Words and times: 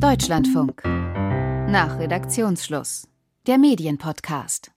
Deutschlandfunk. 0.00 0.82
Nach 0.84 1.98
Redaktionsschluss. 1.98 3.08
Der 3.46 3.56
Medienpodcast. 3.56 4.70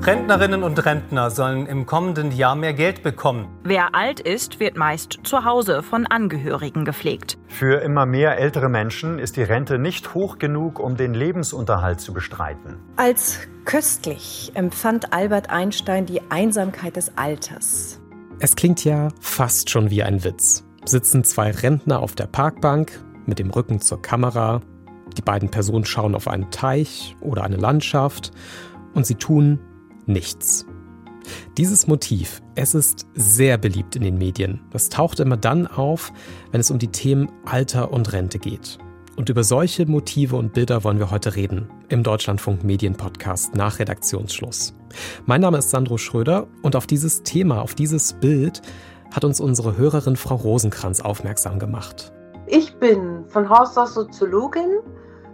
Rentnerinnen 0.00 0.62
und 0.62 0.82
Rentner 0.86 1.30
sollen 1.30 1.66
im 1.66 1.84
kommenden 1.84 2.32
Jahr 2.32 2.56
mehr 2.56 2.72
Geld 2.72 3.02
bekommen. 3.02 3.46
Wer 3.64 3.94
alt 3.94 4.20
ist, 4.20 4.58
wird 4.58 4.78
meist 4.78 5.18
zu 5.22 5.44
Hause 5.44 5.82
von 5.82 6.06
Angehörigen 6.06 6.86
gepflegt. 6.86 7.36
Für 7.46 7.82
immer 7.82 8.06
mehr 8.06 8.38
ältere 8.38 8.70
Menschen 8.70 9.18
ist 9.18 9.36
die 9.36 9.42
Rente 9.42 9.78
nicht 9.78 10.14
hoch 10.14 10.38
genug, 10.38 10.78
um 10.78 10.96
den 10.96 11.12
Lebensunterhalt 11.12 12.00
zu 12.00 12.14
bestreiten. 12.14 12.78
Als 12.96 13.40
köstlich 13.66 14.50
empfand 14.54 15.12
Albert 15.12 15.50
Einstein 15.50 16.06
die 16.06 16.22
Einsamkeit 16.30 16.96
des 16.96 17.18
Alters. 17.18 18.00
Es 18.38 18.56
klingt 18.56 18.82
ja 18.84 19.08
fast 19.20 19.68
schon 19.68 19.90
wie 19.90 20.02
ein 20.02 20.24
Witz. 20.24 20.64
Sitzen 20.86 21.22
zwei 21.22 21.50
Rentner 21.50 22.00
auf 22.00 22.14
der 22.14 22.28
Parkbank 22.28 23.04
mit 23.28 23.38
dem 23.38 23.50
Rücken 23.50 23.80
zur 23.80 24.02
Kamera. 24.02 24.60
Die 25.16 25.22
beiden 25.22 25.50
Personen 25.50 25.84
schauen 25.84 26.14
auf 26.14 26.26
einen 26.26 26.50
Teich 26.50 27.16
oder 27.20 27.44
eine 27.44 27.56
Landschaft 27.56 28.32
und 28.94 29.06
sie 29.06 29.14
tun 29.14 29.60
nichts. 30.06 30.66
Dieses 31.56 31.86
Motiv, 31.86 32.42
es 32.54 32.74
ist 32.74 33.06
sehr 33.14 33.58
beliebt 33.58 33.96
in 33.96 34.02
den 34.02 34.16
Medien. 34.16 34.60
Das 34.70 34.88
taucht 34.88 35.20
immer 35.20 35.36
dann 35.36 35.66
auf, 35.66 36.12
wenn 36.50 36.60
es 36.60 36.70
um 36.70 36.78
die 36.78 36.88
Themen 36.88 37.30
Alter 37.44 37.92
und 37.92 38.12
Rente 38.12 38.38
geht. 38.38 38.78
Und 39.16 39.28
über 39.28 39.42
solche 39.42 39.84
Motive 39.84 40.36
und 40.36 40.52
Bilder 40.52 40.84
wollen 40.84 41.00
wir 41.00 41.10
heute 41.10 41.34
reden 41.34 41.68
im 41.88 42.04
Deutschlandfunk 42.04 42.62
Medien 42.62 42.94
Podcast 42.94 43.54
nach 43.54 43.80
Redaktionsschluss. 43.80 44.74
Mein 45.26 45.40
Name 45.40 45.58
ist 45.58 45.70
Sandro 45.70 45.98
Schröder 45.98 46.46
und 46.62 46.76
auf 46.76 46.86
dieses 46.86 47.24
Thema, 47.24 47.60
auf 47.60 47.74
dieses 47.74 48.12
Bild 48.12 48.62
hat 49.12 49.24
uns 49.24 49.40
unsere 49.40 49.76
Hörerin 49.76 50.16
Frau 50.16 50.36
Rosenkranz 50.36 51.00
aufmerksam 51.00 51.58
gemacht. 51.58 52.12
Ich 52.50 52.74
bin 52.78 53.26
von 53.28 53.50
Haus 53.50 53.76
aus 53.76 53.92
Soziologin 53.92 54.78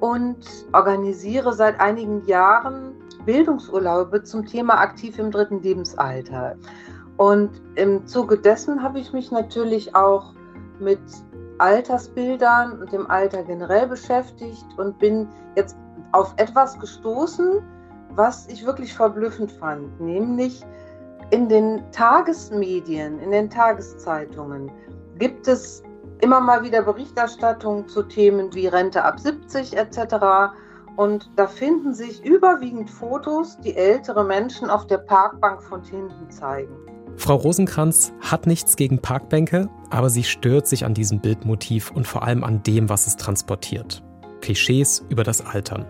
und 0.00 0.38
organisiere 0.72 1.52
seit 1.52 1.78
einigen 1.78 2.26
Jahren 2.26 2.92
Bildungsurlaube 3.24 4.24
zum 4.24 4.44
Thema 4.44 4.80
aktiv 4.80 5.16
im 5.20 5.30
dritten 5.30 5.62
Lebensalter. 5.62 6.56
Und 7.16 7.50
im 7.76 8.04
Zuge 8.08 8.36
dessen 8.36 8.82
habe 8.82 8.98
ich 8.98 9.12
mich 9.12 9.30
natürlich 9.30 9.94
auch 9.94 10.34
mit 10.80 10.98
Altersbildern 11.58 12.80
und 12.80 12.92
dem 12.92 13.08
Alter 13.08 13.44
generell 13.44 13.86
beschäftigt 13.86 14.66
und 14.76 14.98
bin 14.98 15.28
jetzt 15.54 15.76
auf 16.10 16.34
etwas 16.36 16.78
gestoßen, 16.80 17.62
was 18.10 18.48
ich 18.48 18.66
wirklich 18.66 18.92
verblüffend 18.92 19.52
fand, 19.52 20.00
nämlich 20.00 20.64
in 21.30 21.48
den 21.48 21.80
Tagesmedien, 21.92 23.20
in 23.20 23.30
den 23.30 23.48
Tageszeitungen 23.48 24.68
gibt 25.16 25.46
es 25.46 25.84
immer 26.24 26.40
mal 26.40 26.62
wieder 26.64 26.80
Berichterstattung 26.80 27.86
zu 27.86 28.02
Themen 28.02 28.54
wie 28.54 28.66
Rente 28.66 29.04
ab 29.04 29.20
70 29.20 29.76
etc. 29.76 30.54
Und 30.96 31.30
da 31.36 31.46
finden 31.46 31.92
sich 31.92 32.24
überwiegend 32.24 32.88
Fotos, 32.88 33.58
die 33.58 33.76
ältere 33.76 34.24
Menschen 34.24 34.70
auf 34.70 34.86
der 34.86 34.98
Parkbank 34.98 35.62
von 35.62 35.82
hinten 35.82 36.30
zeigen. 36.30 36.74
Frau 37.16 37.36
Rosenkranz 37.36 38.14
hat 38.20 38.46
nichts 38.46 38.76
gegen 38.76 39.00
Parkbänke, 39.00 39.68
aber 39.90 40.08
sie 40.08 40.24
stört 40.24 40.66
sich 40.66 40.86
an 40.86 40.94
diesem 40.94 41.20
Bildmotiv 41.20 41.90
und 41.90 42.06
vor 42.06 42.22
allem 42.22 42.42
an 42.42 42.62
dem, 42.62 42.88
was 42.88 43.06
es 43.06 43.16
transportiert. 43.16 44.02
Klischees 44.40 45.04
über 45.10 45.24
das 45.24 45.44
Altern. 45.44 45.84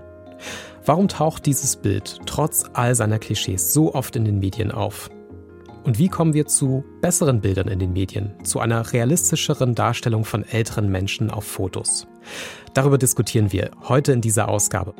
Warum 0.84 1.06
taucht 1.06 1.46
dieses 1.46 1.76
Bild 1.76 2.18
trotz 2.26 2.64
all 2.72 2.96
seiner 2.96 3.20
Klischees 3.20 3.72
so 3.72 3.94
oft 3.94 4.16
in 4.16 4.24
den 4.24 4.40
Medien 4.40 4.72
auf? 4.72 5.10
Und 5.84 5.98
wie 5.98 6.08
kommen 6.08 6.32
wir 6.32 6.46
zu 6.46 6.82
besseren 7.02 7.42
Bildern 7.42 7.68
in 7.68 7.78
den 7.78 7.92
Medien, 7.92 8.42
zu 8.42 8.58
einer 8.58 8.94
realistischeren 8.94 9.74
Darstellung 9.74 10.24
von 10.24 10.42
älteren 10.42 10.90
Menschen 10.90 11.30
auf 11.30 11.44
Fotos? 11.44 12.06
Darüber 12.72 12.96
diskutieren 12.96 13.52
wir 13.52 13.70
heute 13.82 14.12
in 14.12 14.22
dieser 14.22 14.48
Ausgabe. 14.48 14.94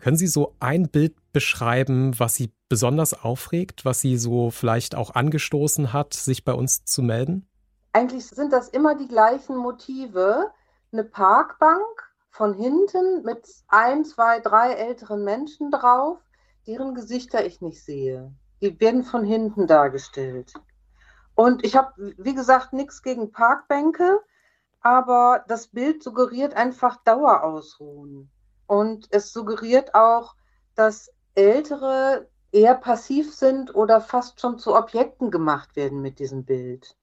Können 0.00 0.16
Sie 0.16 0.26
so 0.26 0.56
ein 0.58 0.88
Bild 0.88 1.14
beschreiben, 1.32 2.18
was 2.18 2.34
Sie 2.34 2.52
besonders 2.68 3.22
aufregt, 3.22 3.84
was 3.84 4.00
Sie 4.00 4.16
so 4.16 4.50
vielleicht 4.50 4.96
auch 4.96 5.14
angestoßen 5.14 5.92
hat, 5.92 6.12
sich 6.12 6.44
bei 6.44 6.54
uns 6.54 6.84
zu 6.84 7.00
melden? 7.00 7.46
Eigentlich 7.92 8.26
sind 8.26 8.52
das 8.52 8.68
immer 8.68 8.96
die 8.96 9.08
gleichen 9.08 9.56
Motive. 9.56 10.46
Eine 10.92 11.04
Parkbank 11.04 11.84
von 12.30 12.52
hinten 12.52 13.22
mit 13.24 13.46
ein, 13.68 14.04
zwei, 14.04 14.40
drei 14.40 14.72
älteren 14.72 15.22
Menschen 15.22 15.70
drauf, 15.70 16.18
deren 16.66 16.96
Gesichter 16.96 17.46
ich 17.46 17.60
nicht 17.60 17.84
sehe. 17.84 18.32
Die 18.60 18.78
werden 18.80 19.04
von 19.04 19.24
hinten 19.24 19.66
dargestellt. 19.66 20.52
Und 21.34 21.64
ich 21.64 21.76
habe, 21.76 22.14
wie 22.18 22.34
gesagt, 22.34 22.72
nichts 22.72 23.02
gegen 23.02 23.30
Parkbänke, 23.30 24.20
aber 24.80 25.44
das 25.48 25.68
Bild 25.68 26.02
suggeriert 26.02 26.54
einfach 26.54 26.96
Dauerausruhen. 27.04 28.30
Und 28.66 29.06
es 29.10 29.32
suggeriert 29.32 29.94
auch, 29.94 30.34
dass 30.74 31.10
Ältere 31.34 32.28
eher 32.50 32.74
passiv 32.74 33.32
sind 33.32 33.74
oder 33.74 34.00
fast 34.00 34.40
schon 34.40 34.58
zu 34.58 34.74
Objekten 34.74 35.30
gemacht 35.30 35.76
werden 35.76 36.00
mit 36.00 36.18
diesem 36.18 36.44
Bild. 36.44 36.96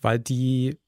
Weil 0.00 0.18
die 0.18 0.78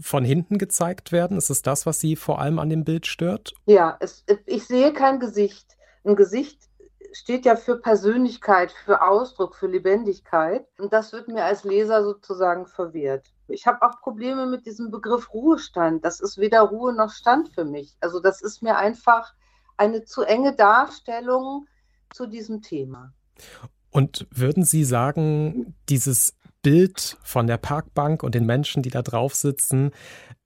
von 0.00 0.24
hinten 0.24 0.58
gezeigt 0.58 1.12
werden? 1.12 1.36
Ist 1.36 1.50
es 1.50 1.62
das, 1.62 1.86
was 1.86 2.00
Sie 2.00 2.16
vor 2.16 2.40
allem 2.40 2.58
an 2.58 2.70
dem 2.70 2.84
Bild 2.84 3.06
stört? 3.06 3.54
Ja, 3.66 3.96
es, 4.00 4.24
ich 4.46 4.66
sehe 4.66 4.92
kein 4.92 5.20
Gesicht. 5.20 5.76
Ein 6.04 6.16
Gesicht 6.16 6.68
steht 7.12 7.44
ja 7.44 7.56
für 7.56 7.76
Persönlichkeit, 7.76 8.72
für 8.72 9.02
Ausdruck, 9.02 9.54
für 9.54 9.66
Lebendigkeit. 9.66 10.66
Und 10.78 10.92
das 10.92 11.12
wird 11.12 11.28
mir 11.28 11.44
als 11.44 11.64
Leser 11.64 12.02
sozusagen 12.02 12.66
verwehrt. 12.66 13.26
Ich 13.48 13.66
habe 13.66 13.82
auch 13.82 14.00
Probleme 14.00 14.46
mit 14.46 14.66
diesem 14.66 14.90
Begriff 14.90 15.32
Ruhestand. 15.32 16.04
Das 16.04 16.20
ist 16.20 16.38
weder 16.38 16.62
Ruhe 16.62 16.94
noch 16.94 17.10
Stand 17.10 17.50
für 17.50 17.64
mich. 17.64 17.96
Also 18.00 18.20
das 18.20 18.40
ist 18.40 18.62
mir 18.62 18.76
einfach 18.76 19.34
eine 19.76 20.04
zu 20.04 20.22
enge 20.22 20.54
Darstellung 20.54 21.66
zu 22.12 22.26
diesem 22.26 22.62
Thema. 22.62 23.12
Und 23.90 24.26
würden 24.30 24.64
Sie 24.64 24.84
sagen, 24.84 25.74
dieses 25.88 26.34
Bild 26.62 27.18
von 27.22 27.46
der 27.46 27.58
Parkbank 27.58 28.22
und 28.22 28.34
den 28.34 28.46
Menschen, 28.46 28.82
die 28.82 28.90
da 28.90 29.02
drauf 29.02 29.34
sitzen, 29.34 29.90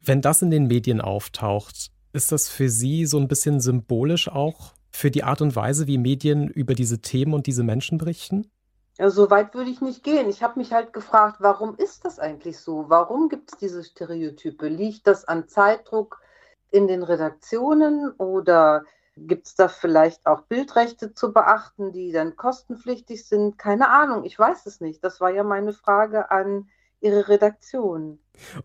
wenn 0.00 0.20
das 0.20 0.42
in 0.42 0.50
den 0.50 0.66
Medien 0.66 1.00
auftaucht, 1.00 1.90
ist 2.12 2.32
das 2.32 2.48
für 2.48 2.68
Sie 2.68 3.06
so 3.06 3.18
ein 3.18 3.28
bisschen 3.28 3.60
symbolisch 3.60 4.28
auch 4.28 4.75
für 4.96 5.10
die 5.10 5.24
Art 5.24 5.42
und 5.42 5.54
Weise, 5.54 5.86
wie 5.86 5.98
Medien 5.98 6.48
über 6.48 6.74
diese 6.74 7.00
Themen 7.00 7.34
und 7.34 7.46
diese 7.46 7.62
Menschen 7.62 7.98
berichten? 7.98 8.50
Ja, 8.98 9.10
so 9.10 9.28
weit 9.28 9.54
würde 9.54 9.70
ich 9.70 9.82
nicht 9.82 10.02
gehen. 10.02 10.28
Ich 10.30 10.42
habe 10.42 10.58
mich 10.58 10.72
halt 10.72 10.94
gefragt, 10.94 11.36
warum 11.40 11.76
ist 11.76 12.06
das 12.06 12.18
eigentlich 12.18 12.58
so? 12.58 12.86
Warum 12.88 13.28
gibt 13.28 13.52
es 13.52 13.58
diese 13.58 13.84
Stereotype? 13.84 14.68
Liegt 14.68 15.06
das 15.06 15.26
an 15.26 15.48
Zeitdruck 15.48 16.22
in 16.70 16.88
den 16.88 17.02
Redaktionen 17.02 18.10
oder 18.12 18.84
gibt 19.18 19.48
es 19.48 19.54
da 19.54 19.68
vielleicht 19.68 20.26
auch 20.26 20.42
Bildrechte 20.42 21.12
zu 21.12 21.32
beachten, 21.32 21.92
die 21.92 22.10
dann 22.10 22.36
kostenpflichtig 22.36 23.26
sind? 23.26 23.58
Keine 23.58 23.90
Ahnung, 23.90 24.24
ich 24.24 24.38
weiß 24.38 24.64
es 24.64 24.80
nicht. 24.80 25.04
Das 25.04 25.20
war 25.20 25.30
ja 25.30 25.42
meine 25.42 25.74
Frage 25.74 26.30
an 26.30 26.68
ihre 27.00 27.28
Redaktion. 27.28 28.18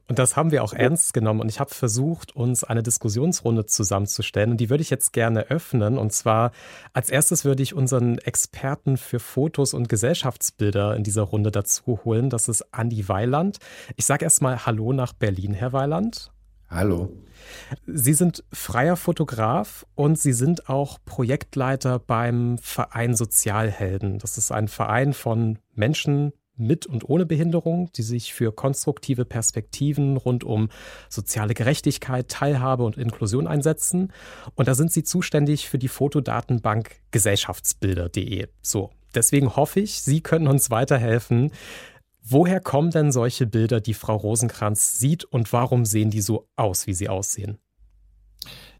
Und 0.07 0.19
das 0.19 0.35
haben 0.35 0.51
wir 0.51 0.63
auch 0.63 0.73
ernst 0.73 1.13
genommen. 1.13 1.39
Und 1.39 1.49
ich 1.49 1.59
habe 1.59 1.73
versucht, 1.73 2.35
uns 2.35 2.63
eine 2.63 2.83
Diskussionsrunde 2.83 3.65
zusammenzustellen. 3.65 4.51
Und 4.51 4.57
die 4.57 4.69
würde 4.69 4.81
ich 4.81 4.89
jetzt 4.89 5.13
gerne 5.13 5.49
öffnen. 5.49 5.97
Und 5.97 6.11
zwar 6.11 6.51
als 6.93 7.09
erstes 7.09 7.45
würde 7.45 7.63
ich 7.63 7.73
unseren 7.73 8.17
Experten 8.17 8.97
für 8.97 9.19
Fotos 9.19 9.73
und 9.73 9.89
Gesellschaftsbilder 9.89 10.95
in 10.95 11.03
dieser 11.03 11.23
Runde 11.23 11.51
dazu 11.51 11.99
holen. 12.03 12.29
Das 12.29 12.47
ist 12.49 12.73
Andi 12.73 13.07
Weiland. 13.07 13.59
Ich 13.95 14.05
sage 14.05 14.25
erstmal 14.25 14.65
Hallo 14.65 14.93
nach 14.93 15.13
Berlin, 15.13 15.53
Herr 15.53 15.73
Weiland. 15.73 16.31
Hallo. 16.69 17.09
Sie 17.85 18.13
sind 18.13 18.45
freier 18.53 18.95
Fotograf 18.95 19.85
und 19.95 20.17
Sie 20.17 20.31
sind 20.31 20.69
auch 20.69 20.99
Projektleiter 21.03 21.99
beim 21.99 22.57
Verein 22.59 23.13
Sozialhelden. 23.15 24.19
Das 24.19 24.37
ist 24.37 24.51
ein 24.51 24.69
Verein 24.69 25.13
von 25.13 25.59
Menschen 25.73 26.31
mit 26.61 26.85
und 26.85 27.09
ohne 27.09 27.25
Behinderung, 27.25 27.91
die 27.93 28.03
sich 28.03 28.33
für 28.33 28.51
konstruktive 28.51 29.25
Perspektiven 29.25 30.17
rund 30.17 30.43
um 30.43 30.69
soziale 31.09 31.53
Gerechtigkeit, 31.53 32.27
Teilhabe 32.29 32.83
und 32.83 32.97
Inklusion 32.97 33.47
einsetzen. 33.47 34.13
Und 34.55 34.67
da 34.67 34.75
sind 34.75 34.91
sie 34.91 35.03
zuständig 35.03 35.69
für 35.69 35.77
die 35.77 35.87
Fotodatenbank 35.87 37.01
gesellschaftsbilder.de. 37.11 38.47
So, 38.61 38.91
deswegen 39.13 39.55
hoffe 39.55 39.79
ich, 39.81 40.01
Sie 40.01 40.21
können 40.21 40.47
uns 40.47 40.69
weiterhelfen. 40.71 41.51
Woher 42.23 42.59
kommen 42.59 42.91
denn 42.91 43.11
solche 43.11 43.47
Bilder, 43.47 43.81
die 43.81 43.95
Frau 43.95 44.15
Rosenkranz 44.15 44.99
sieht 44.99 45.25
und 45.25 45.51
warum 45.53 45.85
sehen 45.85 46.11
die 46.11 46.21
so 46.21 46.47
aus, 46.55 46.85
wie 46.85 46.93
sie 46.93 47.09
aussehen? 47.09 47.57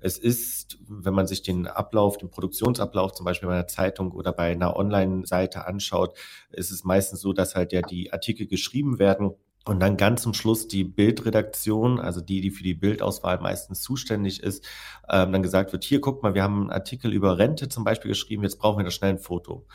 Es 0.02 0.18
ist, 0.18 0.80
wenn 0.88 1.14
man 1.14 1.28
sich 1.28 1.44
den 1.44 1.68
Ablauf, 1.68 2.18
den 2.18 2.30
Produktionsablauf 2.30 3.14
zum 3.14 3.26
Beispiel 3.26 3.48
bei 3.48 3.56
einer 3.56 3.68
Zeitung 3.68 4.12
oder 4.12 4.34
bei 4.34 4.52
einer 4.52 4.76
Online-Seite 4.76 5.66
anschaut, 5.66 6.18
ist 6.52 6.72
es 6.72 6.84
meistens 6.84 7.22
so, 7.22 7.34
dass 7.34 7.56
halt 7.56 7.72
ja 7.72 7.82
die 7.82 8.12
Artikel 8.12 8.48
geschrieben 8.48 9.00
werden 9.00 9.32
und 9.66 9.80
dann 9.80 9.96
ganz 9.96 10.24
zum 10.24 10.34
Schluss 10.34 10.68
die 10.68 10.84
Bildredaktion, 10.84 12.00
also 12.00 12.20
die, 12.20 12.42
die 12.42 12.50
für 12.50 12.64
die 12.64 12.74
Bildauswahl 12.74 13.40
meistens 13.40 13.82
zuständig 13.82 14.42
ist, 14.42 14.66
ähm, 15.08 15.32
dann 15.32 15.44
gesagt 15.44 15.72
wird, 15.72 15.84
hier 15.84 16.02
guck 16.02 16.24
mal, 16.24 16.34
wir 16.34 16.42
haben 16.42 16.62
einen 16.62 16.72
Artikel 16.72 17.14
über 17.14 17.38
Rente 17.38 17.70
zum 17.70 17.84
Beispiel 17.84 18.10
geschrieben, 18.10 18.44
jetzt 18.44 18.58
brauchen 18.58 18.80
wir 18.80 18.86
da 18.86 18.92
schnell 18.92 19.12
ein 19.12 19.20
Foto. 19.20 19.68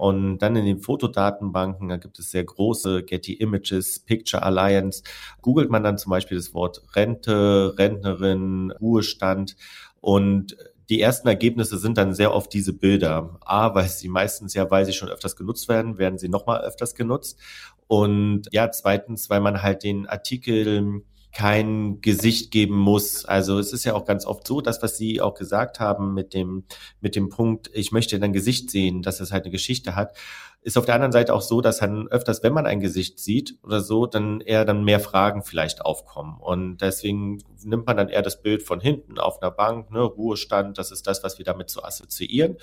Und 0.00 0.38
dann 0.38 0.56
in 0.56 0.64
den 0.64 0.78
Fotodatenbanken, 0.78 1.90
da 1.90 1.98
gibt 1.98 2.18
es 2.18 2.30
sehr 2.30 2.42
große 2.42 3.02
Getty 3.02 3.34
Images, 3.34 3.98
Picture 3.98 4.42
Alliance. 4.42 5.02
Googelt 5.42 5.68
man 5.68 5.84
dann 5.84 5.98
zum 5.98 6.08
Beispiel 6.08 6.38
das 6.38 6.54
Wort 6.54 6.80
Rente, 6.96 7.74
Rentnerin, 7.76 8.72
Ruhestand 8.80 9.56
und 10.00 10.56
die 10.88 11.02
ersten 11.02 11.28
Ergebnisse 11.28 11.76
sind 11.76 11.98
dann 11.98 12.14
sehr 12.14 12.34
oft 12.34 12.50
diese 12.54 12.72
Bilder. 12.72 13.38
A, 13.44 13.74
weil 13.74 13.88
sie 13.88 14.08
meistens 14.08 14.54
ja, 14.54 14.70
weil 14.70 14.86
sie 14.86 14.94
schon 14.94 15.10
öfters 15.10 15.36
genutzt 15.36 15.68
werden, 15.68 15.98
werden 15.98 16.18
sie 16.18 16.30
nochmal 16.30 16.62
öfters 16.62 16.94
genutzt. 16.94 17.38
Und 17.86 18.44
ja, 18.52 18.70
zweitens, 18.70 19.28
weil 19.28 19.40
man 19.40 19.62
halt 19.62 19.82
den 19.82 20.06
Artikel 20.06 21.02
kein 21.32 22.00
Gesicht 22.00 22.50
geben 22.50 22.76
muss. 22.76 23.24
Also 23.24 23.58
es 23.58 23.72
ist 23.72 23.84
ja 23.84 23.94
auch 23.94 24.04
ganz 24.04 24.26
oft 24.26 24.46
so, 24.46 24.60
dass 24.60 24.82
was 24.82 24.96
Sie 24.96 25.20
auch 25.20 25.34
gesagt 25.34 25.80
haben 25.80 26.14
mit 26.14 26.34
dem, 26.34 26.64
mit 27.00 27.14
dem 27.16 27.28
Punkt, 27.28 27.70
ich 27.72 27.92
möchte 27.92 28.18
dein 28.18 28.32
Gesicht 28.32 28.70
sehen, 28.70 29.02
dass 29.02 29.20
es 29.20 29.32
halt 29.32 29.44
eine 29.44 29.52
Geschichte 29.52 29.94
hat, 29.94 30.16
ist 30.62 30.76
auf 30.76 30.84
der 30.84 30.94
anderen 30.94 31.12
Seite 31.12 31.34
auch 31.34 31.40
so, 31.40 31.62
dass 31.62 31.78
dann 31.78 32.08
öfters, 32.08 32.42
wenn 32.42 32.52
man 32.52 32.66
ein 32.66 32.80
Gesicht 32.80 33.18
sieht 33.18 33.58
oder 33.62 33.80
so, 33.80 34.06
dann 34.06 34.40
eher 34.40 34.66
dann 34.66 34.84
mehr 34.84 35.00
Fragen 35.00 35.42
vielleicht 35.42 35.82
aufkommen. 35.82 36.38
Und 36.38 36.78
deswegen 36.82 37.42
nimmt 37.62 37.86
man 37.86 37.96
dann 37.96 38.10
eher 38.10 38.20
das 38.20 38.42
Bild 38.42 38.62
von 38.62 38.78
hinten 38.78 39.18
auf 39.18 39.40
einer 39.40 39.50
Bank, 39.50 39.90
ne, 39.90 40.00
Ruhestand, 40.00 40.76
das 40.76 40.90
ist 40.90 41.06
das, 41.06 41.22
was 41.24 41.38
wir 41.38 41.46
damit 41.46 41.70
so 41.70 41.82
assoziieren. 41.82 42.58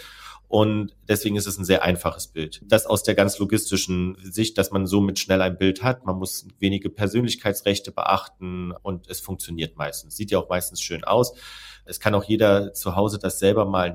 Und 0.48 0.96
deswegen 1.10 1.36
ist 1.36 1.48
es 1.48 1.58
ein 1.58 1.66
sehr 1.66 1.84
einfaches 1.84 2.28
Bild. 2.28 2.62
Das 2.66 2.86
aus 2.86 3.04
der 3.04 3.16
ganz 3.16 3.38
logistischen 3.40 4.16
Sicht, 4.22 4.58
dass 4.58 4.72
man 4.72 4.86
somit 4.86 5.20
schnell 5.20 5.42
ein 5.42 5.58
Bild 5.58 5.84
hat. 5.84 6.06
Man 6.06 6.18
muss 6.18 6.48
wenige 6.60 6.90
Persönlichkeitsrechte 6.90 7.92
beachten 7.92 8.74
und 8.84 9.10
es 9.10 9.20
funktioniert 9.20 9.76
meistens. 9.76 10.16
Sieht 10.16 10.32
ja 10.32 10.40
auch 10.40 10.50
meistens 10.50 10.82
schön 10.82 11.04
aus. 11.04 11.34
Es 11.86 12.00
kann 12.00 12.16
auch 12.16 12.24
jeder 12.24 12.74
zu 12.74 12.96
Hause 12.96 13.18
das 13.20 13.40
selber 13.40 13.66
mal 13.66 13.94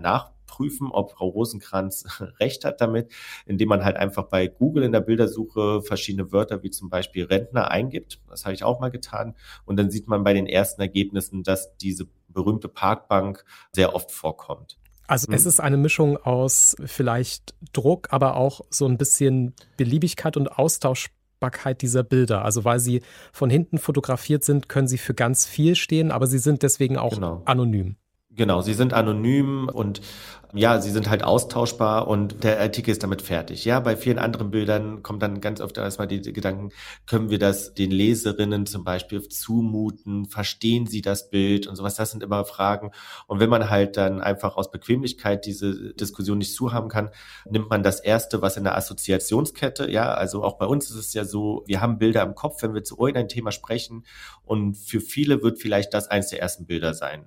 nachprüfen, 0.52 0.90
ob 0.90 1.12
Frau 1.12 1.28
Rosenkranz 1.28 2.04
recht 2.40 2.64
hat 2.64 2.80
damit, 2.80 3.10
indem 3.46 3.68
man 3.68 3.84
halt 3.84 3.96
einfach 3.96 4.24
bei 4.24 4.46
Google 4.46 4.84
in 4.84 4.92
der 4.92 5.00
Bildersuche 5.00 5.82
verschiedene 5.82 6.32
Wörter 6.32 6.62
wie 6.62 6.70
zum 6.70 6.90
Beispiel 6.90 7.24
Rentner 7.24 7.70
eingibt. 7.70 8.20
Das 8.28 8.44
habe 8.44 8.54
ich 8.54 8.64
auch 8.64 8.80
mal 8.80 8.90
getan. 8.90 9.34
Und 9.64 9.76
dann 9.76 9.90
sieht 9.90 10.08
man 10.08 10.24
bei 10.24 10.32
den 10.32 10.46
ersten 10.46 10.80
Ergebnissen, 10.80 11.42
dass 11.42 11.76
diese 11.76 12.06
berühmte 12.28 12.68
Parkbank 12.68 13.44
sehr 13.72 13.94
oft 13.94 14.10
vorkommt. 14.10 14.78
Also 15.06 15.30
es 15.30 15.42
hm. 15.42 15.48
ist 15.48 15.60
eine 15.60 15.76
Mischung 15.76 16.16
aus 16.16 16.76
vielleicht 16.84 17.54
Druck, 17.72 18.08
aber 18.10 18.36
auch 18.36 18.62
so 18.70 18.86
ein 18.86 18.96
bisschen 18.96 19.54
Beliebigkeit 19.76 20.36
und 20.36 20.48
Austauschbarkeit 20.48 21.82
dieser 21.82 22.02
Bilder. 22.02 22.44
Also 22.44 22.64
weil 22.64 22.80
sie 22.80 23.02
von 23.32 23.50
hinten 23.50 23.78
fotografiert 23.78 24.44
sind, 24.44 24.68
können 24.68 24.86
sie 24.86 24.98
für 24.98 25.12
ganz 25.12 25.44
viel 25.44 25.74
stehen, 25.74 26.10
aber 26.10 26.26
sie 26.26 26.38
sind 26.38 26.62
deswegen 26.62 26.96
auch 26.96 27.14
genau. 27.14 27.42
anonym. 27.44 27.96
Genau, 28.34 28.62
sie 28.62 28.72
sind 28.72 28.94
anonym 28.94 29.68
und 29.68 30.00
ja, 30.54 30.80
sie 30.80 30.90
sind 30.90 31.08
halt 31.08 31.22
austauschbar 31.22 32.08
und 32.08 32.44
der 32.44 32.60
Artikel 32.60 32.90
ist 32.90 33.02
damit 33.02 33.20
fertig. 33.22 33.64
Ja, 33.64 33.80
bei 33.80 33.96
vielen 33.96 34.18
anderen 34.18 34.50
Bildern 34.50 35.02
kommt 35.02 35.22
dann 35.22 35.40
ganz 35.40 35.60
oft 35.60 35.76
erstmal 35.78 36.08
die 36.08 36.20
Gedanken, 36.20 36.70
können 37.06 37.30
wir 37.30 37.38
das 37.38 37.74
den 37.74 37.90
Leserinnen 37.90 38.66
zum 38.66 38.84
Beispiel 38.84 39.26
zumuten? 39.28 40.26
Verstehen 40.26 40.86
sie 40.86 41.02
das 41.02 41.30
Bild 41.30 41.66
und 41.66 41.76
sowas? 41.76 41.94
Das 41.94 42.10
sind 42.10 42.22
immer 42.22 42.44
Fragen. 42.44 42.90
Und 43.26 43.40
wenn 43.40 43.50
man 43.50 43.68
halt 43.70 43.96
dann 43.98 44.20
einfach 44.20 44.56
aus 44.56 44.70
Bequemlichkeit 44.70 45.44
diese 45.46 45.94
Diskussion 45.94 46.38
nicht 46.38 46.54
zuhaben 46.54 46.88
kann, 46.88 47.10
nimmt 47.48 47.68
man 47.70 47.82
das 47.82 48.00
erste, 48.00 48.40
was 48.42 48.56
in 48.56 48.64
der 48.64 48.76
Assoziationskette, 48.76 49.90
ja, 49.90 50.12
also 50.12 50.42
auch 50.42 50.58
bei 50.58 50.66
uns 50.66 50.88
ist 50.90 50.96
es 50.96 51.14
ja 51.14 51.24
so, 51.24 51.64
wir 51.66 51.80
haben 51.82 51.98
Bilder 51.98 52.22
im 52.22 52.34
Kopf, 52.34 52.62
wenn 52.62 52.74
wir 52.74 52.84
zu 52.84 52.98
irgendeinem 52.98 53.28
Thema 53.28 53.52
sprechen 53.52 54.04
und 54.44 54.74
für 54.74 55.00
viele 55.00 55.42
wird 55.42 55.58
vielleicht 55.58 55.94
das 55.94 56.08
eins 56.08 56.28
der 56.28 56.40
ersten 56.40 56.66
Bilder 56.66 56.94
sein. 56.94 57.26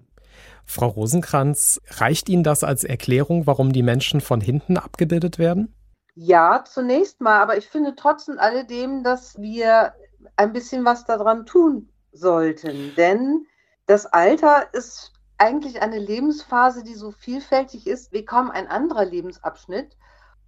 Frau 0.65 0.87
Rosenkranz, 0.87 1.81
reicht 1.89 2.29
Ihnen 2.29 2.43
das 2.43 2.63
als 2.63 2.83
Erklärung, 2.83 3.47
warum 3.47 3.71
die 3.71 3.83
Menschen 3.83 4.21
von 4.21 4.41
hinten 4.41 4.77
abgebildet 4.77 5.39
werden? 5.39 5.73
Ja, 6.15 6.63
zunächst 6.65 7.21
mal, 7.21 7.41
aber 7.41 7.57
ich 7.57 7.67
finde 7.67 7.95
trotzdem 7.95 8.39
alledem, 8.39 9.03
dass 9.03 9.37
wir 9.37 9.93
ein 10.35 10.53
bisschen 10.53 10.85
was 10.85 11.05
daran 11.05 11.45
tun 11.45 11.89
sollten. 12.11 12.93
Denn 12.95 13.45
das 13.85 14.05
Alter 14.05 14.73
ist 14.73 15.11
eigentlich 15.37 15.81
eine 15.81 15.99
Lebensphase, 15.99 16.83
die 16.83 16.95
so 16.95 17.11
vielfältig 17.11 17.87
ist 17.87 18.13
wie 18.13 18.25
kaum 18.25 18.49
ein 18.49 18.67
anderer 18.67 19.05
Lebensabschnitt. 19.05 19.97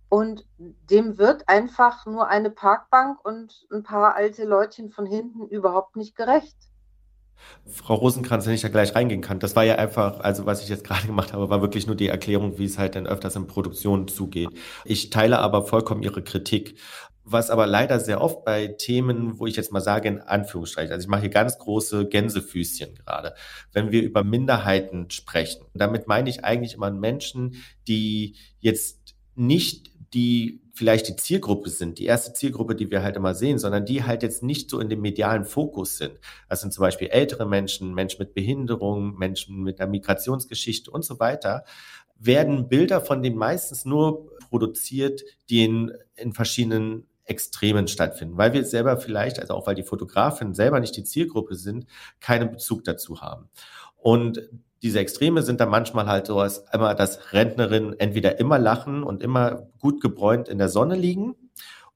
Und 0.10 0.46
dem 0.58 1.18
wird 1.18 1.50
einfach 1.50 2.06
nur 2.06 2.30
eine 2.30 2.50
Parkbank 2.50 3.24
und 3.26 3.68
ein 3.72 3.84
paar 3.84 4.16
alte 4.16 4.46
Leutchen 4.46 4.90
von 4.90 5.06
hinten 5.06 5.48
überhaupt 5.48 5.98
nicht 5.98 6.16
gerecht. 6.16 6.56
Frau 7.66 7.96
Rosenkranz, 7.96 8.46
wenn 8.46 8.54
ich 8.54 8.62
da 8.62 8.70
gleich 8.70 8.96
reingehen 8.96 9.22
kann, 9.22 9.40
das 9.40 9.56
war 9.56 9.64
ja 9.64 9.76
einfach, 9.76 10.20
also 10.22 10.46
was 10.46 10.62
ich 10.64 10.70
jetzt 10.70 10.84
gerade 10.84 11.08
gemacht 11.08 11.34
habe, 11.34 11.50
war 11.50 11.62
wirklich 11.62 11.88
nur 11.88 11.96
die 11.96 12.08
Erklärung, 12.08 12.58
wie 12.58 12.66
es 12.66 12.78
halt 12.78 12.96
dann 12.96 13.08
öfters 13.08 13.36
in 13.36 13.48
Produktion 13.48 14.08
zugeht. 14.08 14.50
Ich 14.86 15.10
teile 15.10 15.40
aber 15.40 15.64
vollkommen 15.64 16.04
Ihre 16.04 16.22
Kritik. 16.22 16.78
Was 17.30 17.50
aber 17.50 17.68
leider 17.68 18.00
sehr 18.00 18.22
oft 18.22 18.46
bei 18.46 18.68
Themen, 18.68 19.38
wo 19.38 19.48
ich 19.48 19.58
jetzt 19.58 19.74
mal 19.74 19.82
sage, 19.82 20.08
in 20.08 20.22
Anführungsstrichen, 20.22 20.94
also 20.94 21.04
ich 21.04 21.10
mache 21.10 21.22
hier 21.22 21.30
ganz 21.30 21.58
große 21.58 22.08
Gänsefüßchen 22.08 22.96
gerade, 22.96 23.34
wenn 23.74 23.92
wir 23.92 24.02
über 24.02 24.24
Minderheiten 24.24 25.10
sprechen. 25.10 25.66
Damit 25.74 26.08
meine 26.08 26.30
ich 26.30 26.46
eigentlich 26.46 26.76
immer 26.76 26.90
Menschen, 26.90 27.62
die 27.86 28.38
jetzt 28.62 29.16
nicht 29.36 29.92
die 30.14 30.62
vielleicht 30.78 31.08
die 31.08 31.16
Zielgruppe 31.16 31.70
sind, 31.70 31.98
die 31.98 32.06
erste 32.06 32.34
Zielgruppe, 32.34 32.76
die 32.76 32.92
wir 32.92 33.02
halt 33.02 33.16
immer 33.16 33.34
sehen, 33.34 33.58
sondern 33.58 33.86
die 33.86 34.04
halt 34.04 34.24
jetzt 34.24 34.44
nicht 34.44 34.70
so 34.70 34.80
in 34.80 34.90
dem 34.90 35.02
medialen 35.02 35.44
Fokus 35.44 35.98
sind. 35.98 36.20
Das 36.50 36.62
sind 36.62 36.72
zum 36.72 36.82
Beispiel 36.82 37.08
ältere 37.08 37.48
Menschen, 37.48 37.94
Menschen 37.94 38.20
mit 38.20 38.34
Behinderung, 38.34 39.18
Menschen 39.18 39.64
mit 39.64 39.82
einer 39.82 39.90
Migrationsgeschichte 39.90 40.92
und 40.92 41.04
so 41.04 41.20
weiter, 41.20 41.64
werden 42.20 42.68
Bilder 42.68 43.02
von 43.02 43.22
denen 43.24 43.38
meistens 43.38 43.86
nur 43.86 44.38
produziert, 44.50 45.24
die 45.50 45.66
in, 45.66 45.92
in 46.16 46.34
verschiedenen 46.34 47.08
Extremen 47.26 47.88
stattfinden, 47.88 48.38
weil 48.38 48.54
wir 48.54 48.64
selber 48.64 48.98
vielleicht, 48.98 49.40
also 49.40 49.54
auch 49.54 49.68
weil 49.68 49.76
die 49.76 49.84
Fotografen 49.84 50.54
selber 50.54 50.80
nicht 50.80 50.96
die 50.96 51.04
Zielgruppe 51.04 51.56
sind, 51.56 51.86
keinen 52.20 52.52
Bezug 52.52 52.84
dazu 52.86 53.22
haben. 53.22 53.50
Und 53.98 54.50
diese 54.82 55.00
Extreme 55.00 55.42
sind 55.42 55.60
dann 55.60 55.70
manchmal 55.70 56.08
halt 56.08 56.28
so, 56.28 56.40
als 56.40 56.64
immer, 56.72 56.96
dass 56.96 57.34
Rentnerinnen 57.34 58.00
entweder 58.00 58.40
immer 58.40 58.60
lachen 58.60 59.04
und 59.04 59.24
immer 59.24 59.68
gut 59.80 60.02
gebräunt 60.02 60.50
in 60.50 60.58
der 60.58 60.70
Sonne 60.70 60.96
liegen, 60.96 61.36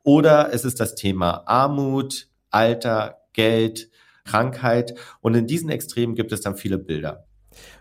oder 0.04 0.54
es 0.54 0.66
ist 0.66 0.80
das 0.80 0.96
Thema 0.96 1.44
Armut, 1.46 2.28
Alter, 2.50 3.22
Geld, 3.34 3.90
Krankheit. 4.26 4.96
Und 5.22 5.36
in 5.36 5.48
diesen 5.48 5.70
Extremen 5.70 6.16
gibt 6.16 6.32
es 6.32 6.42
dann 6.42 6.56
viele 6.56 6.78
Bilder. 6.78 7.26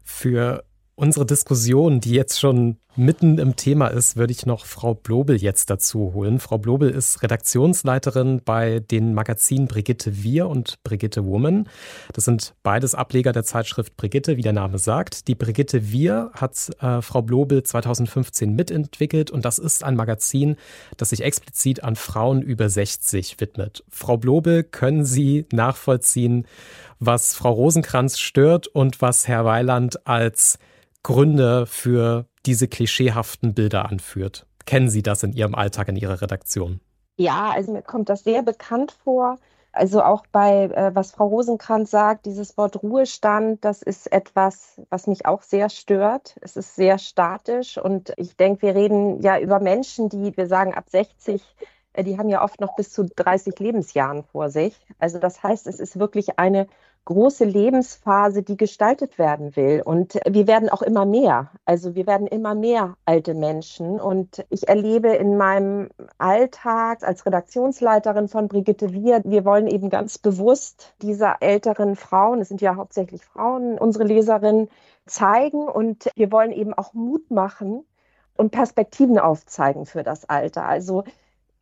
Für 0.05 0.65
unsere 1.01 1.25
Diskussion, 1.25 2.01
die 2.01 2.13
jetzt 2.13 2.39
schon 2.39 2.77
mitten 2.95 3.39
im 3.39 3.57
Thema 3.57 3.87
ist, 3.87 4.17
würde 4.17 4.33
ich 4.33 4.45
noch 4.45 4.67
Frau 4.67 4.93
Blobel 4.93 5.41
jetzt 5.41 5.71
dazu 5.71 6.13
holen. 6.13 6.39
Frau 6.41 6.59
Blobel 6.59 6.91
ist 6.91 7.23
Redaktionsleiterin 7.23 8.43
bei 8.45 8.81
den 8.81 9.15
Magazinen 9.15 9.67
Brigitte 9.67 10.23
Wir 10.23 10.47
und 10.47 10.83
Brigitte 10.83 11.25
Woman. 11.25 11.69
Das 12.13 12.27
sind 12.27 12.55
beides 12.63 12.95
Ableger 12.95 13.33
der 13.33 13.45
Zeitschrift 13.45 13.97
Brigitte, 13.97 14.37
wie 14.37 14.43
der 14.43 14.53
Name 14.53 14.79
sagt. 14.79 15.27
Die 15.29 15.35
Brigitte 15.35 15.91
Wir 15.91 16.33
hat 16.35 16.71
äh, 16.81 17.01
Frau 17.01 17.23
Blobel 17.23 17.63
2015 17.63 18.55
mitentwickelt 18.55 19.31
und 19.31 19.47
das 19.47 19.59
ist 19.59 19.83
ein 19.83 19.97
Magazin, 19.97 20.57
das 20.99 21.11
sich 21.11 21.23
explizit 21.23 21.83
an 21.83 21.97
Frauen 21.97 22.43
über 22.43 22.69
60 22.69 23.41
widmet. 23.41 23.85
Frau 23.89 24.19
Blobel, 24.19 24.65
können 24.65 25.07
Sie 25.07 25.47
nachvollziehen, 25.51 26.47
was 26.99 27.35
Frau 27.35 27.53
Rosenkranz 27.53 28.19
stört 28.19 28.67
und 28.67 29.01
was 29.01 29.27
Herr 29.27 29.47
Weiland 29.47 30.07
als 30.07 30.59
Gründe 31.03 31.67
für 31.67 32.27
diese 32.47 32.69
klischeehaften 32.69 33.55
Bilder 33.55 33.87
anführt. 33.87 34.47
Kennen 34.67 34.89
Sie 34.89 35.03
das 35.03 35.23
in 35.23 35.33
Ihrem 35.33 35.55
Alltag, 35.55 35.89
in 35.89 35.97
Ihrer 35.97 36.21
Redaktion? 36.21 36.81
Ja, 37.17 37.51
also 37.55 37.73
mir 37.73 37.83
kommt 37.83 38.09
das 38.09 38.25
sehr 38.25 38.43
bekannt 38.43 38.97
vor. 39.05 39.39
Also 39.73 40.03
auch 40.03 40.25
bei, 40.33 40.65
äh, 40.65 40.95
was 40.95 41.13
Frau 41.13 41.29
Rosenkranz 41.29 41.91
sagt, 41.91 42.27
dieses 42.27 42.57
Wort 42.57 42.83
Ruhestand, 42.83 43.65
das 43.65 43.83
ist 43.83 44.11
etwas, 44.11 44.81
was 44.91 45.07
mich 45.07 45.27
auch 45.27 45.43
sehr 45.43 45.71
stört. 45.71 46.37
Es 46.41 46.57
ist 46.57 46.75
sehr 46.75 46.99
statisch 46.99 47.79
und 47.79 48.13
ich 48.17 48.37
denke, 48.37 48.63
wir 48.63 48.75
reden 48.75 49.21
ja 49.23 49.39
über 49.39 49.61
Menschen, 49.61 50.09
die, 50.09 50.37
wir 50.37 50.49
sagen, 50.49 50.75
ab 50.75 50.87
60 50.89 51.43
äh, 51.93 52.05
die 52.05 52.19
haben 52.19 52.29
ja 52.29 52.43
oft 52.43 52.61
noch 52.61 52.77
bis 52.77 52.93
zu 52.93 53.05
30 53.05 53.59
Lebensjahren 53.59 54.25
vor 54.25 54.51
sich. 54.51 54.75
Also 54.99 55.19
das 55.19 55.43
heißt, 55.43 55.67
es 55.67 55.81
ist 55.81 55.99
wirklich 55.99 56.39
eine 56.39 56.67
große 57.05 57.45
Lebensphase, 57.45 58.43
die 58.43 58.57
gestaltet 58.57 59.19
werden 59.19 59.57
will. 59.57 59.83
Und 59.85 60.21
wir 60.29 60.47
werden 60.47 60.69
auch 60.69 60.83
immer 60.83 61.07
mehr. 61.07 61.51
Also 61.65 61.95
wir 61.95 62.07
werden 62.07 62.27
immer 62.27 62.55
mehr 62.55 62.97
alte 63.05 63.35
Menschen. 63.35 64.01
Und 64.01 64.45
ich 64.51 64.69
erlebe 64.69 65.09
in 65.09 65.37
meinem 65.37 65.89
Alltag 66.19 67.03
als 67.03 67.27
Redaktionsleiterin 67.27 68.29
von 68.29 68.49
Brigitte 68.49 68.93
Wir, 68.93 69.23
wir 69.25 69.45
wollen 69.45 69.67
eben 69.67 69.91
ganz 69.91 70.19
bewusst 70.19 70.95
dieser 71.03 71.37
älteren 71.41 71.97
Frauen, 71.97 72.41
es 72.41 72.49
sind 72.49 72.61
ja 72.61 72.77
hauptsächlich 72.77 73.25
Frauen, 73.25 73.79
unsere 73.79 74.05
Leserinnen 74.05 74.69
zeigen. 75.07 75.69
Und 75.69 76.11
wir 76.15 76.31
wollen 76.31 76.53
eben 76.53 76.75
auch 76.75 76.95
Mut 76.95 77.31
machen 77.31 77.85
und 78.37 78.51
Perspektiven 78.51 79.19
aufzeigen 79.19 79.87
für 79.87 80.03
das 80.03 80.29
Alter. 80.29 80.67
Also 80.67 81.05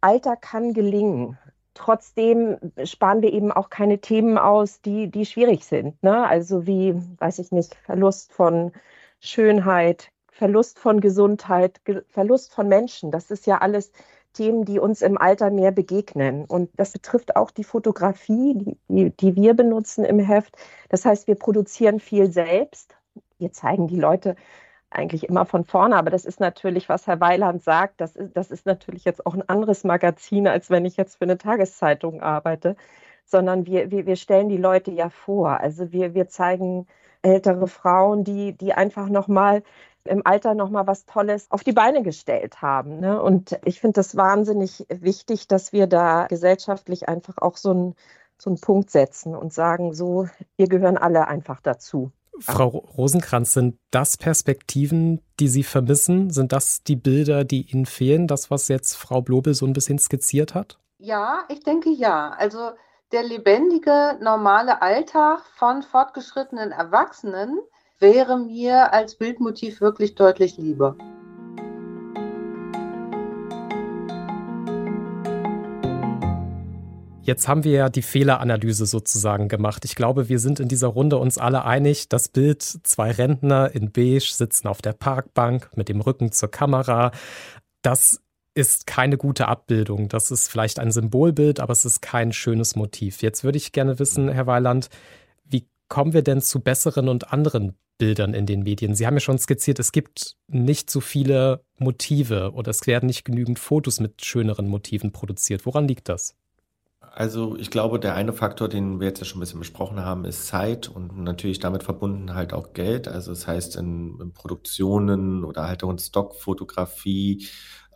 Alter 0.01 0.37
kann 0.37 0.75
gelingen. 0.75 1.39
Trotzdem 1.79 2.59
sparen 2.83 3.23
wir 3.23 3.33
eben 3.33 3.53
auch 3.53 3.71
keine 3.71 4.01
Themen 4.01 4.37
aus, 4.37 4.81
die, 4.81 5.09
die 5.13 5.25
schwierig 5.25 5.65
sind. 5.65 6.03
Ne? 6.03 6.27
Also 6.27 6.67
wie, 6.67 6.93
weiß 7.19 7.39
ich 7.39 7.53
nicht, 7.53 7.77
Verlust 7.77 8.33
von 8.33 8.73
Schönheit, 9.21 10.11
Verlust 10.29 10.81
von 10.81 11.01
Gesundheit, 11.01 11.81
Verlust 12.09 12.53
von 12.53 12.67
Menschen. 12.67 13.13
Das 13.13 13.31
ist 13.31 13.47
ja 13.47 13.59
alles 13.59 13.93
Themen, 14.33 14.65
die 14.65 14.81
uns 14.81 15.03
im 15.03 15.19
Alter 15.19 15.51
mehr 15.51 15.71
begegnen. 15.71 16.47
Und 16.47 16.69
das 16.75 16.91
betrifft 16.91 17.37
auch 17.37 17.53
die 17.53 17.63
Fotografie, 17.63 18.77
die, 18.89 19.11
die 19.11 19.37
wir 19.37 19.55
benutzen 19.55 20.05
im 20.05 20.19
Heft. 20.19 20.57
Das 20.89 21.05
heißt, 21.05 21.29
wir 21.29 21.37
produzieren 21.37 22.01
viel 22.01 22.33
selbst. 22.33 22.97
Wir 23.39 23.53
zeigen 23.53 23.87
die 23.87 24.01
Leute 24.01 24.35
eigentlich 24.91 25.25
immer 25.29 25.45
von 25.45 25.65
vorne, 25.65 25.97
aber 25.97 26.11
das 26.11 26.25
ist 26.25 26.41
natürlich, 26.41 26.89
was 26.89 27.07
Herr 27.07 27.21
Weiland 27.21 27.63
sagt, 27.63 28.01
das 28.01 28.17
ist, 28.17 28.37
das 28.37 28.51
ist 28.51 28.67
natürlich 28.67 29.05
jetzt 29.05 29.27
auch 29.27 29.35
ein 29.35 29.49
anderes 29.49 29.85
Magazin, 29.85 30.49
als 30.49 30.71
wenn 30.71 30.85
ich 30.85 30.97
jetzt 30.97 31.17
für 31.17 31.25
eine 31.25 31.39
Tageszeitung 31.39 32.23
arbeite, 32.23 32.77
sondern 33.25 33.67
wir, 33.67 33.91
wir, 33.91 34.07
wir 34.07 34.17
stellen 34.17 34.49
die 34.49 34.57
Leute 34.57 34.91
ja 34.91 35.11
vor. 35.11 35.61
Also 35.61 35.93
wir, 35.93 36.15
wir 36.15 36.29
zeigen 36.29 36.87
ältere 37.23 37.69
Frauen, 37.69 38.25
die, 38.25 38.55
die 38.57 38.73
einfach 38.73 39.09
nochmal 39.09 39.63
im 40.05 40.23
Alter 40.25 40.55
nochmal 40.55 40.87
was 40.87 41.05
Tolles 41.05 41.51
auf 41.51 41.65
die 41.65 41.73
Beine 41.73 42.03
gestellt 42.03 42.63
haben. 42.63 43.01
Ne? 43.01 43.21
Und 43.23 43.59
ich 43.65 43.81
finde 43.81 43.95
das 43.95 44.17
wahnsinnig 44.17 44.87
wichtig, 44.89 45.49
dass 45.49 45.73
wir 45.73 45.87
da 45.87 46.27
gesellschaftlich 46.29 47.09
einfach 47.09 47.39
auch 47.39 47.57
so 47.57 47.71
einen, 47.71 47.95
so 48.39 48.51
einen 48.51 48.61
Punkt 48.61 48.91
setzen 48.91 49.35
und 49.35 49.53
sagen, 49.53 49.93
so, 49.93 50.29
wir 50.57 50.69
gehören 50.69 50.97
alle 50.97 51.29
einfach 51.29 51.61
dazu. 51.61 52.13
Frau 52.41 52.69
Rosenkranz, 52.69 53.53
sind 53.53 53.79
das 53.91 54.17
Perspektiven, 54.17 55.21
die 55.41 55.49
Sie 55.49 55.63
vermissen? 55.63 56.31
Sind 56.31 56.53
das 56.53 56.83
die 56.83 56.97
Bilder, 56.97 57.45
die 57.45 57.71
Ihnen 57.71 57.87
fehlen? 57.87 58.27
Das, 58.27 58.51
was 58.51 58.69
jetzt 58.69 58.97
Frau 58.97 59.23
Blobel 59.23 59.55
so 59.55 59.67
ein 59.67 59.73
bisschen 59.73 59.99
skizziert 59.99 60.55
hat? 60.55 60.79
Ja, 60.99 61.45
ich 61.49 61.61
denke 61.61 61.91
ja. 61.91 62.31
Also 62.31 62.71
der 63.13 63.23
lebendige, 63.23 64.19
normale 64.21 64.83
Alltag 64.83 65.41
von 65.57 65.83
fortgeschrittenen 65.83 66.73
Erwachsenen 66.73 67.59
wäre 67.99 68.39
mir 68.39 68.93
als 68.93 69.17
Bildmotiv 69.17 69.81
wirklich 69.81 70.15
deutlich 70.15 70.57
lieber. 70.57 70.97
Jetzt 77.29 77.47
haben 77.47 77.63
wir 77.63 77.73
ja 77.73 77.89
die 77.91 78.01
Fehleranalyse 78.01 78.87
sozusagen 78.87 79.49
gemacht. 79.49 79.85
Ich 79.85 79.97
glaube, 79.97 80.31
wir 80.31 80.39
sind 80.39 80.61
in 80.61 80.69
dieser 80.69 80.89
Runde 80.89 81.19
uns 81.19 81.37
alle 81.37 81.67
einig. 81.67 82.09
Das 82.09 82.31
Bild, 82.31 82.63
zwei 82.63 83.11
Rentner 83.11 83.75
in 83.75 83.93
Beige 83.93 84.33
sitzen 84.33 84.67
auf 84.67 84.81
der 84.81 84.95
Parkbank 84.95 85.69
mit 85.77 85.91
dem 85.91 86.01
Rücken 86.01 86.33
zur 86.33 86.51
Kamera. 86.51 87.11
Das 87.83 88.23
ist 88.55 88.87
keine 88.87 89.19
gute 89.19 89.47
Abbildung. 89.47 90.09
Das 90.09 90.31
ist 90.31 90.49
vielleicht 90.49 90.79
ein 90.79 90.91
Symbolbild, 90.91 91.61
aber 91.61 91.73
es 91.73 91.85
ist 91.85 92.01
kein 92.01 92.33
schönes 92.33 92.77
Motiv. 92.77 93.21
Jetzt 93.21 93.45
würde 93.45 93.59
ich 93.59 93.73
gerne 93.73 93.99
wissen, 93.99 94.31
Herr 94.31 94.47
Weiland, 94.47 94.89
wie 95.45 95.67
kommen 95.89 96.15
wir 96.15 96.23
denn 96.23 96.41
zu 96.41 96.61
besseren 96.61 97.11
und 97.11 97.31
anderen 97.31 97.77
Bildern 97.99 98.33
in 98.33 98.47
den 98.47 98.63
Medien? 98.63 98.95
Sie 98.95 99.07
haben 99.07 99.17
ja 99.17 99.21
schon 99.21 99.39
skizziert, 99.39 99.79
es 99.81 99.93
gibt 99.93 100.37
nicht 100.47 100.89
so 100.89 101.03
viele 101.03 101.63
Motive 101.77 102.53
oder 102.55 102.71
es 102.71 102.87
werden 102.87 103.05
nicht 103.05 103.27
genügend 103.27 103.59
Fotos 103.59 104.01
mit 104.01 104.25
schöneren 104.25 104.67
Motiven 104.67 105.13
produziert. 105.13 105.67
Woran 105.67 105.87
liegt 105.87 106.09
das? 106.09 106.35
Also 107.19 107.57
ich 107.57 107.73
glaube, 107.73 107.99
der 107.99 108.15
eine 108.15 108.33
Faktor, 108.33 108.69
den 108.69 109.01
wir 109.01 109.09
jetzt 109.09 109.19
ja 109.19 109.25
schon 109.25 109.39
ein 109.39 109.41
bisschen 109.41 109.59
besprochen 109.59 110.05
haben, 110.05 110.25
ist 110.25 110.47
Zeit 110.47 110.87
und 110.87 111.19
natürlich 111.19 111.59
damit 111.59 111.83
verbunden 111.83 112.33
halt 112.33 112.53
auch 112.53 112.75
Geld. 112.75 113.09
Also 113.09 113.33
das 113.33 113.45
heißt 113.45 113.75
in, 113.75 114.21
in 114.21 114.33
Produktionen 114.33 115.43
oder 115.43 115.67
halt 115.67 115.83
auch 115.83 115.91
in 115.91 115.99
Stockfotografie. 115.99 117.49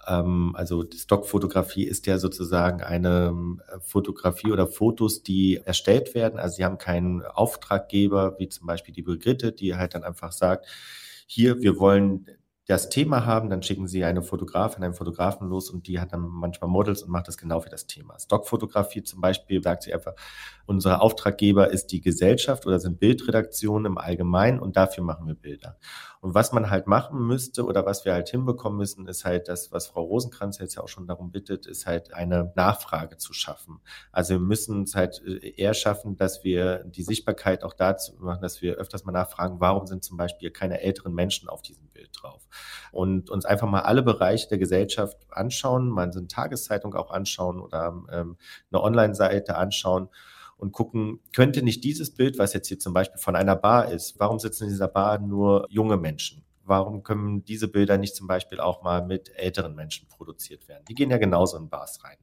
Ähm, 0.09 0.57
also 0.57 0.85
Stockfotografie 0.93 1.85
ist 1.85 2.09
ja 2.09 2.19
sozusagen 2.19 2.83
eine 2.83 3.33
äh, 3.73 3.79
Fotografie 3.79 4.51
oder 4.51 4.67
Fotos, 4.67 5.23
die 5.23 5.61
erstellt 5.65 6.17
werden. 6.17 6.41
Also 6.41 6.57
sie 6.57 6.65
haben 6.65 6.79
keinen 6.79 7.23
Auftraggeber, 7.23 8.41
wie 8.41 8.49
zum 8.49 8.67
Beispiel 8.67 8.93
die 8.93 9.03
Brigitte, 9.03 9.53
die 9.53 9.77
halt 9.77 9.95
dann 9.95 10.03
einfach 10.03 10.33
sagt, 10.33 10.67
hier, 11.29 11.61
wir 11.61 11.79
wollen 11.79 12.27
das 12.73 12.89
Thema 12.89 13.27
haben, 13.27 13.51
dann 13.51 13.63
schicken 13.63 13.87
sie 13.87 14.03
eine 14.03 14.23
Fotografin, 14.23 14.83
einen 14.83 14.95
Fotografen 14.95 15.49
los 15.49 15.69
und 15.69 15.87
die 15.87 16.01
hat 16.01 16.13
dann 16.13 16.23
manchmal 16.23 16.71
Models 16.71 17.03
und 17.03 17.11
macht 17.11 17.29
das 17.29 17.37
genau 17.37 17.61
für 17.61 17.69
das 17.69 17.87
Thema. 17.87 18.19
Stockfotografie 18.19 19.03
zum 19.03 19.21
Beispiel 19.21 19.63
sagt 19.63 19.83
sie 19.83 19.93
einfach, 19.93 20.15
unser 20.65 21.03
Auftraggeber 21.03 21.71
ist 21.71 21.89
die 21.89 22.01
Gesellschaft 22.01 22.67
oder 22.67 22.81
sind 22.81 22.99
Bildredaktionen 22.99 23.93
im 23.93 23.99
Allgemeinen 23.99 24.59
und 24.59 24.77
dafür 24.77 25.05
machen 25.05 25.27
wir 25.27 25.35
Bilder. 25.35 25.77
Und 26.23 26.37
was 26.37 26.53
man 26.53 26.71
halt 26.71 26.87
machen 26.87 27.27
müsste 27.27 27.65
oder 27.65 27.85
was 27.85 28.05
wir 28.05 28.13
halt 28.13 28.29
hinbekommen 28.29 28.79
müssen, 28.79 29.09
ist 29.09 29.25
halt 29.25 29.49
das, 29.49 29.73
was 29.73 29.89
Frau 29.89 30.03
Rosenkranz 30.03 30.59
jetzt 30.59 30.77
ja 30.77 30.83
auch 30.85 30.89
schon 30.89 31.09
darum 31.09 31.33
bittet, 31.33 31.67
ist 31.67 31.85
halt 31.85 32.15
eine 32.15 32.53
Nachfrage 32.55 33.17
zu 33.17 33.33
schaffen. 33.33 33.81
Also 34.13 34.35
wir 34.35 34.39
müssen 34.39 34.85
es 34.85 34.95
halt 34.95 35.21
äh, 35.27 35.51
eher 35.57 35.75
schaffen, 35.75 36.15
dass 36.15 36.45
wir 36.45 36.85
die 36.85 37.03
Sichtbarkeit 37.03 37.65
auch 37.65 37.75
dazu 37.75 38.15
machen, 38.21 38.41
dass 38.41 38.63
wir 38.63 38.77
öfters 38.77 39.05
mal 39.05 39.11
nachfragen, 39.11 39.59
warum 39.59 39.89
sind 39.89 40.05
zum 40.05 40.17
Beispiel 40.17 40.53
keine 40.53 40.81
älteren 40.81 41.13
Menschen 41.13 41.49
auf 41.49 41.61
diesem 41.61 41.89
Bild 41.89 42.11
drauf? 42.15 42.47
Und 42.93 43.29
uns 43.29 43.45
einfach 43.45 43.69
mal 43.69 43.81
alle 43.81 44.05
Bereiche 44.05 44.49
der 44.49 44.59
Gesellschaft 44.59 45.27
anschauen, 45.29 45.89
mal 45.89 46.13
so 46.13 46.21
eine 46.21 46.29
Tageszeitung 46.29 46.95
auch 46.95 47.11
anschauen 47.11 47.61
oder 47.61 48.01
ähm, 48.13 48.37
eine 48.71 48.81
Online-Seite 48.81 49.57
anschauen 49.57 50.09
und 50.63 50.71
gucken, 50.71 51.19
könnte 51.35 51.61
nicht 51.65 51.83
dieses 51.83 52.15
Bild, 52.15 52.39
was 52.39 52.53
jetzt 52.53 52.69
hier 52.69 52.79
zum 52.79 52.95
Beispiel 52.95 53.21
von 53.21 53.35
einer 53.35 53.57
Bar 53.57 53.91
ist, 53.91 54.21
warum 54.21 54.39
sitzen 54.39 54.65
in 54.65 54.71
dieser 54.71 54.87
Bar 54.87 55.19
nur 55.19 55.67
junge 55.69 55.97
Menschen? 55.97 56.45
Warum 56.63 57.03
können 57.03 57.45
diese 57.45 57.67
Bilder 57.67 57.99
nicht 57.99 58.15
zum 58.15 58.29
Beispiel 58.29 58.61
auch 58.61 58.85
mal 58.85 59.05
mit 59.05 59.33
älteren 59.35 59.75
Menschen 59.75 60.07
produziert 60.07 60.69
werden? 60.69 60.85
Die 60.89 60.95
gehen 60.95 61.11
ja 61.11 61.19
genauso 61.19 61.57
in 61.57 61.69
Bars 61.69 62.05
rein. 62.05 62.17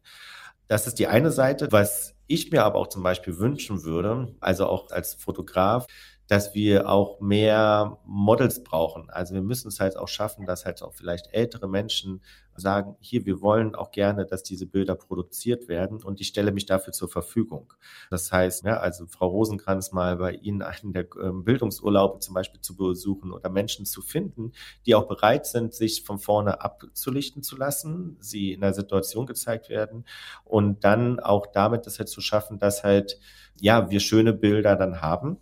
Das 0.70 0.88
ist 0.88 1.00
die 1.00 1.08
eine 1.08 1.32
Seite. 1.32 1.68
Was 1.72 2.16
ich 2.28 2.50
mir 2.50 2.64
aber 2.64 2.80
auch 2.80 2.88
zum 2.88 3.04
Beispiel 3.04 3.40
wünschen 3.40 3.84
würde, 3.84 4.34
also 4.40 4.68
auch 4.68 4.90
als 4.90 5.16
Fotograf, 5.16 5.86
dass 6.30 6.54
wir 6.54 6.88
auch 6.88 7.20
mehr 7.20 7.98
Models 8.06 8.64
brauchen. 8.64 9.10
Also 9.10 9.34
wir 9.34 9.42
müssen 9.42 9.68
es 9.68 9.80
halt 9.80 9.98
auch 9.98 10.08
schaffen, 10.08 10.46
dass 10.46 10.64
halt 10.64 10.84
auch 10.84 10.94
vielleicht 10.94 11.34
ältere 11.34 11.68
Menschen 11.68 12.22
sagen, 12.56 12.96
hier, 13.00 13.26
wir 13.26 13.42
wollen 13.42 13.74
auch 13.74 13.90
gerne, 13.90 14.28
dass 14.28 14.44
diese 14.44 14.68
Bilder 14.68 14.94
produziert 14.94 15.68
werden 15.68 16.04
und 16.04 16.22
ich 16.22 16.28
stelle 16.28 16.52
mich 16.52 16.68
dafür 16.68 16.94
zur 16.94 17.10
Verfügung. 17.10 17.74
Das 18.12 18.32
heißt, 18.32 18.64
ja, 18.66 18.78
also 18.78 19.08
Frau 19.08 19.28
Rosenkranz 19.28 19.92
mal 19.92 20.18
bei 20.18 20.34
Ihnen 20.34 20.62
einen 20.62 20.94
der 20.94 21.08
ähm, 21.20 21.44
Bildungsurlaube 21.44 22.20
zum 22.20 22.36
Beispiel 22.36 22.62
zu 22.62 22.76
besuchen 22.76 23.32
oder 23.32 23.50
Menschen 23.50 23.88
zu 23.88 24.04
finden, 24.04 24.52
die 24.86 24.94
auch 24.94 25.08
bereit 25.08 25.48
sind, 25.48 25.74
sich 25.74 26.04
von 26.04 26.20
vorne 26.20 26.62
abzulichten 26.62 27.42
zu 27.42 27.58
lassen, 27.58 28.18
sie 28.20 28.54
in 28.54 28.64
einer 28.64 28.74
Situation 28.74 29.26
gezeigt 29.26 29.70
werden 29.70 30.06
und 30.46 30.84
dann 30.84 31.20
auch 31.20 31.48
damit 31.48 31.88
das 31.88 31.98
halt 31.98 32.10
zu 32.10 32.22
schaffen, 32.22 32.60
dass 32.60 32.84
halt, 32.84 33.20
ja, 33.60 33.90
wir 33.90 34.00
schöne 34.00 34.34
Bilder 34.34 34.76
dann 34.76 35.02
haben 35.02 35.40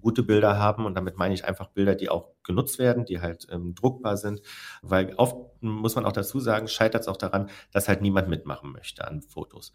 gute 0.00 0.22
Bilder 0.22 0.58
haben 0.58 0.86
und 0.86 0.94
damit 0.94 1.16
meine 1.16 1.34
ich 1.34 1.44
einfach 1.44 1.68
Bilder, 1.68 1.94
die 1.94 2.08
auch 2.08 2.28
genutzt 2.42 2.78
werden, 2.78 3.04
die 3.04 3.20
halt 3.20 3.46
ähm, 3.50 3.74
druckbar 3.74 4.16
sind, 4.16 4.42
weil 4.82 5.14
oft 5.16 5.36
muss 5.60 5.94
man 5.94 6.04
auch 6.04 6.12
dazu 6.12 6.40
sagen, 6.40 6.68
scheitert 6.68 7.02
es 7.02 7.08
auch 7.08 7.16
daran, 7.16 7.50
dass 7.72 7.88
halt 7.88 8.02
niemand 8.02 8.28
mitmachen 8.28 8.72
möchte 8.72 9.06
an 9.06 9.22
Fotos. 9.22 9.74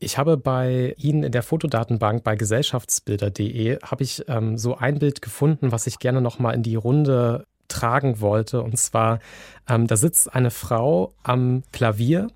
Ich 0.00 0.18
habe 0.18 0.36
bei 0.36 0.94
Ihnen 0.98 1.22
in 1.22 1.32
der 1.32 1.42
Fotodatenbank 1.42 2.24
bei 2.24 2.36
gesellschaftsbilder.de 2.36 3.78
habe 3.82 4.02
ich 4.02 4.24
ähm, 4.28 4.58
so 4.58 4.76
ein 4.76 4.98
Bild 4.98 5.22
gefunden, 5.22 5.72
was 5.72 5.86
ich 5.86 5.98
gerne 5.98 6.20
noch 6.20 6.38
mal 6.38 6.52
in 6.52 6.62
die 6.62 6.76
Runde 6.76 7.46
tragen 7.68 8.20
wollte. 8.20 8.62
Und 8.62 8.76
zwar, 8.78 9.20
ähm, 9.68 9.86
da 9.86 9.96
sitzt 9.96 10.32
eine 10.34 10.50
Frau 10.50 11.14
am 11.22 11.62
Klavier, 11.72 12.28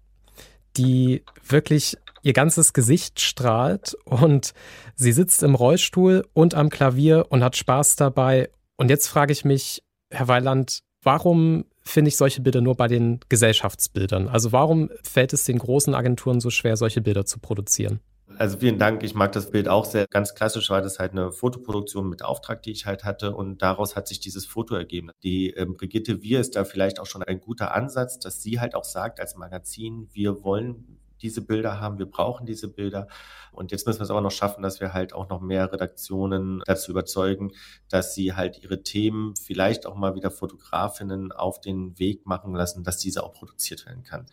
die 0.76 1.24
wirklich 1.46 1.96
ihr 2.22 2.32
ganzes 2.32 2.72
Gesicht 2.72 3.20
strahlt 3.20 3.96
und 4.04 4.52
sie 4.94 5.12
sitzt 5.12 5.42
im 5.42 5.54
Rollstuhl 5.54 6.26
und 6.32 6.54
am 6.54 6.70
Klavier 6.70 7.26
und 7.30 7.42
hat 7.42 7.56
Spaß 7.56 7.96
dabei. 7.96 8.50
Und 8.76 8.90
jetzt 8.90 9.08
frage 9.08 9.32
ich 9.32 9.44
mich, 9.44 9.82
Herr 10.10 10.28
Weiland, 10.28 10.80
warum 11.02 11.64
finde 11.82 12.08
ich 12.08 12.16
solche 12.16 12.42
Bilder 12.42 12.60
nur 12.60 12.76
bei 12.76 12.88
den 12.88 13.20
Gesellschaftsbildern? 13.28 14.28
Also 14.28 14.52
warum 14.52 14.90
fällt 15.02 15.32
es 15.32 15.44
den 15.44 15.58
großen 15.58 15.94
Agenturen 15.94 16.40
so 16.40 16.50
schwer, 16.50 16.76
solche 16.76 17.00
Bilder 17.00 17.24
zu 17.24 17.38
produzieren? 17.38 18.00
Also 18.36 18.58
vielen 18.58 18.78
Dank. 18.78 19.02
Ich 19.02 19.14
mag 19.14 19.32
das 19.32 19.50
Bild 19.50 19.68
auch 19.68 19.84
sehr. 19.84 20.06
Ganz 20.06 20.34
klassisch 20.34 20.70
war 20.70 20.82
das 20.82 20.98
halt 20.98 21.12
eine 21.12 21.32
Fotoproduktion 21.32 22.08
mit 22.08 22.22
Auftrag, 22.22 22.62
die 22.62 22.70
ich 22.70 22.86
halt 22.86 23.04
hatte. 23.04 23.34
Und 23.34 23.62
daraus 23.62 23.96
hat 23.96 24.06
sich 24.06 24.20
dieses 24.20 24.46
Foto 24.46 24.74
ergeben. 24.74 25.10
Die 25.22 25.50
ähm, 25.50 25.74
Brigitte 25.74 26.22
Wir 26.22 26.40
ist 26.40 26.54
da 26.54 26.64
vielleicht 26.64 27.00
auch 27.00 27.06
schon 27.06 27.22
ein 27.22 27.40
guter 27.40 27.74
Ansatz, 27.74 28.18
dass 28.18 28.42
sie 28.42 28.60
halt 28.60 28.74
auch 28.74 28.84
sagt 28.84 29.18
als 29.18 29.34
Magazin, 29.36 30.08
wir 30.12 30.44
wollen 30.44 30.97
diese 31.22 31.42
Bilder 31.42 31.80
haben, 31.80 31.98
wir 31.98 32.06
brauchen 32.06 32.46
diese 32.46 32.68
Bilder. 32.68 33.08
Und 33.52 33.72
jetzt 33.72 33.86
müssen 33.86 34.00
wir 34.00 34.04
es 34.04 34.10
aber 34.10 34.20
noch 34.20 34.30
schaffen, 34.30 34.62
dass 34.62 34.80
wir 34.80 34.92
halt 34.92 35.12
auch 35.12 35.28
noch 35.28 35.40
mehr 35.40 35.72
Redaktionen 35.72 36.62
dazu 36.66 36.90
überzeugen, 36.90 37.52
dass 37.88 38.14
sie 38.14 38.34
halt 38.34 38.62
ihre 38.62 38.82
Themen 38.82 39.34
vielleicht 39.36 39.86
auch 39.86 39.96
mal 39.96 40.14
wieder 40.14 40.30
Fotografinnen 40.30 41.32
auf 41.32 41.60
den 41.60 41.98
Weg 41.98 42.26
machen 42.26 42.54
lassen, 42.54 42.84
dass 42.84 42.98
diese 42.98 43.24
auch 43.24 43.32
produziert 43.32 43.86
werden 43.86 44.02
kann. 44.02 44.26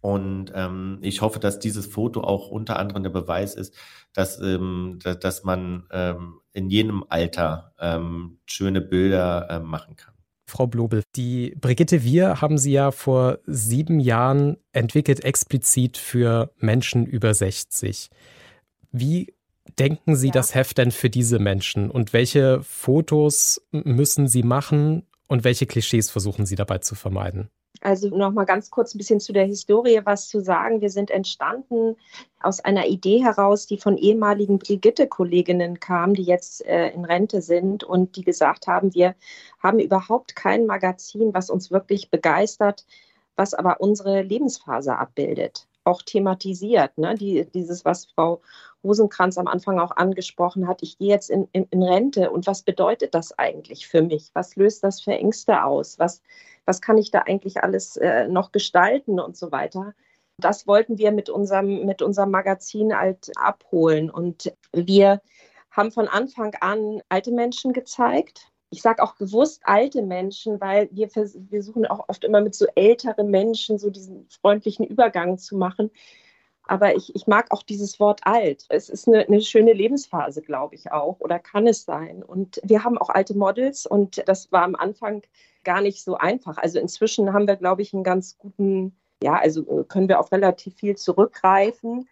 Und 0.00 0.50
ähm, 0.54 0.98
ich 1.02 1.20
hoffe, 1.20 1.40
dass 1.40 1.58
dieses 1.58 1.86
Foto 1.86 2.22
auch 2.22 2.48
unter 2.48 2.78
anderem 2.78 3.02
der 3.02 3.10
Beweis 3.10 3.54
ist, 3.54 3.74
dass, 4.14 4.40
ähm, 4.40 4.98
dass, 5.02 5.44
man 5.44 5.86
ähm, 5.90 6.40
in 6.52 6.70
jedem 6.70 7.04
Alter 7.08 7.74
ähm, 7.78 8.38
schöne 8.46 8.80
Bilder 8.80 9.48
äh, 9.50 9.60
machen 9.60 9.96
kann. 9.96 10.14
Frau 10.50 10.66
Blobel. 10.66 11.02
Die 11.16 11.56
Brigitte 11.60 12.02
Wir 12.02 12.40
haben 12.40 12.58
Sie 12.58 12.72
ja 12.72 12.90
vor 12.90 13.38
sieben 13.46 14.00
Jahren 14.00 14.58
entwickelt, 14.72 15.24
explizit 15.24 15.96
für 15.96 16.52
Menschen 16.58 17.06
über 17.06 17.32
60. 17.32 18.10
Wie 18.92 19.32
denken 19.78 20.16
Sie 20.16 20.28
ja. 20.28 20.32
das 20.32 20.54
Heft 20.54 20.78
denn 20.78 20.90
für 20.90 21.08
diese 21.08 21.38
Menschen 21.38 21.90
und 21.90 22.12
welche 22.12 22.62
Fotos 22.62 23.62
müssen 23.70 24.28
Sie 24.28 24.42
machen 24.42 25.06
und 25.28 25.44
welche 25.44 25.66
Klischees 25.66 26.10
versuchen 26.10 26.44
Sie 26.44 26.56
dabei 26.56 26.78
zu 26.78 26.94
vermeiden? 26.94 27.50
Also 27.80 28.08
noch 28.08 28.32
mal 28.32 28.44
ganz 28.44 28.70
kurz 28.70 28.94
ein 28.94 28.98
bisschen 28.98 29.20
zu 29.20 29.32
der 29.32 29.46
Historie 29.46 30.00
was 30.04 30.28
zu 30.28 30.40
sagen. 30.40 30.82
Wir 30.82 30.90
sind 30.90 31.10
entstanden 31.10 31.96
aus 32.40 32.60
einer 32.60 32.86
Idee 32.86 33.22
heraus, 33.22 33.66
die 33.66 33.78
von 33.78 33.96
ehemaligen 33.96 34.58
Brigitte-Kolleginnen 34.58 35.80
kam, 35.80 36.14
die 36.14 36.22
jetzt 36.22 36.64
äh, 36.66 36.90
in 36.90 37.06
Rente 37.06 37.40
sind 37.40 37.82
und 37.82 38.16
die 38.16 38.22
gesagt 38.22 38.66
haben, 38.66 38.94
wir 38.94 39.14
haben 39.62 39.78
überhaupt 39.78 40.36
kein 40.36 40.66
Magazin, 40.66 41.32
was 41.32 41.48
uns 41.48 41.70
wirklich 41.70 42.10
begeistert, 42.10 42.84
was 43.34 43.54
aber 43.54 43.80
unsere 43.80 44.20
Lebensphase 44.22 44.96
abbildet, 44.96 45.66
auch 45.84 46.02
thematisiert. 46.02 46.98
Ne? 46.98 47.14
Die, 47.14 47.46
dieses, 47.46 47.86
was 47.86 48.04
Frau 48.04 48.42
Rosenkranz 48.84 49.38
am 49.38 49.46
Anfang 49.46 49.78
auch 49.78 49.96
angesprochen 49.96 50.68
hat, 50.68 50.82
ich 50.82 50.98
gehe 50.98 51.08
jetzt 51.08 51.30
in, 51.30 51.48
in, 51.52 51.66
in 51.70 51.82
Rente 51.82 52.30
und 52.30 52.46
was 52.46 52.62
bedeutet 52.62 53.14
das 53.14 53.38
eigentlich 53.38 53.86
für 53.88 54.02
mich? 54.02 54.30
Was 54.34 54.56
löst 54.56 54.84
das 54.84 55.00
für 55.00 55.12
Ängste 55.12 55.64
aus? 55.64 55.98
Was, 55.98 56.22
was 56.64 56.80
kann 56.80 56.98
ich 56.98 57.10
da 57.10 57.20
eigentlich 57.20 57.62
alles 57.62 57.96
äh, 57.96 58.28
noch 58.28 58.52
gestalten 58.52 59.20
und 59.20 59.36
so 59.36 59.52
weiter? 59.52 59.94
Das 60.38 60.66
wollten 60.66 60.98
wir 60.98 61.12
mit 61.12 61.28
unserem, 61.28 61.84
mit 61.86 62.02
unserem 62.02 62.30
Magazin 62.30 62.96
halt 62.96 63.30
abholen. 63.36 64.10
Und 64.10 64.52
wir 64.72 65.20
haben 65.70 65.92
von 65.92 66.08
Anfang 66.08 66.54
an 66.60 67.02
alte 67.08 67.32
Menschen 67.32 67.72
gezeigt. 67.72 68.50
Ich 68.70 68.82
sage 68.82 69.02
auch 69.02 69.16
bewusst 69.16 69.62
alte 69.64 70.02
Menschen, 70.02 70.60
weil 70.60 70.88
wir, 70.92 71.08
wir 71.08 71.62
suchen 71.62 71.86
auch 71.86 72.08
oft 72.08 72.24
immer 72.24 72.40
mit 72.40 72.54
so 72.54 72.66
älteren 72.74 73.30
Menschen 73.30 73.78
so 73.78 73.90
diesen 73.90 74.28
freundlichen 74.28 74.86
Übergang 74.86 75.38
zu 75.38 75.56
machen. 75.56 75.90
Aber 76.70 76.94
ich, 76.94 77.12
ich 77.16 77.26
mag 77.26 77.46
auch 77.50 77.64
dieses 77.64 77.98
Wort 77.98 78.20
alt. 78.22 78.64
Es 78.68 78.88
ist 78.88 79.08
eine, 79.08 79.26
eine 79.26 79.40
schöne 79.40 79.72
Lebensphase, 79.72 80.40
glaube 80.40 80.76
ich 80.76 80.92
auch, 80.92 81.18
oder 81.18 81.40
kann 81.40 81.66
es 81.66 81.84
sein. 81.84 82.22
Und 82.22 82.60
wir 82.62 82.84
haben 82.84 82.96
auch 82.96 83.08
alte 83.08 83.36
Models 83.36 83.86
und 83.86 84.22
das 84.28 84.52
war 84.52 84.62
am 84.62 84.76
Anfang 84.76 85.22
gar 85.64 85.80
nicht 85.80 86.04
so 86.04 86.14
einfach. 86.14 86.58
Also 86.58 86.78
inzwischen 86.78 87.32
haben 87.32 87.48
wir, 87.48 87.56
glaube 87.56 87.82
ich, 87.82 87.92
einen 87.92 88.04
ganz 88.04 88.38
guten, 88.38 88.96
ja, 89.20 89.34
also 89.34 89.80
äh, 89.80 89.84
können 89.84 90.08
wir 90.08 90.20
auf 90.20 90.30
relativ 90.30 90.76
viel 90.76 90.96
zurückgreifen. 90.96 92.08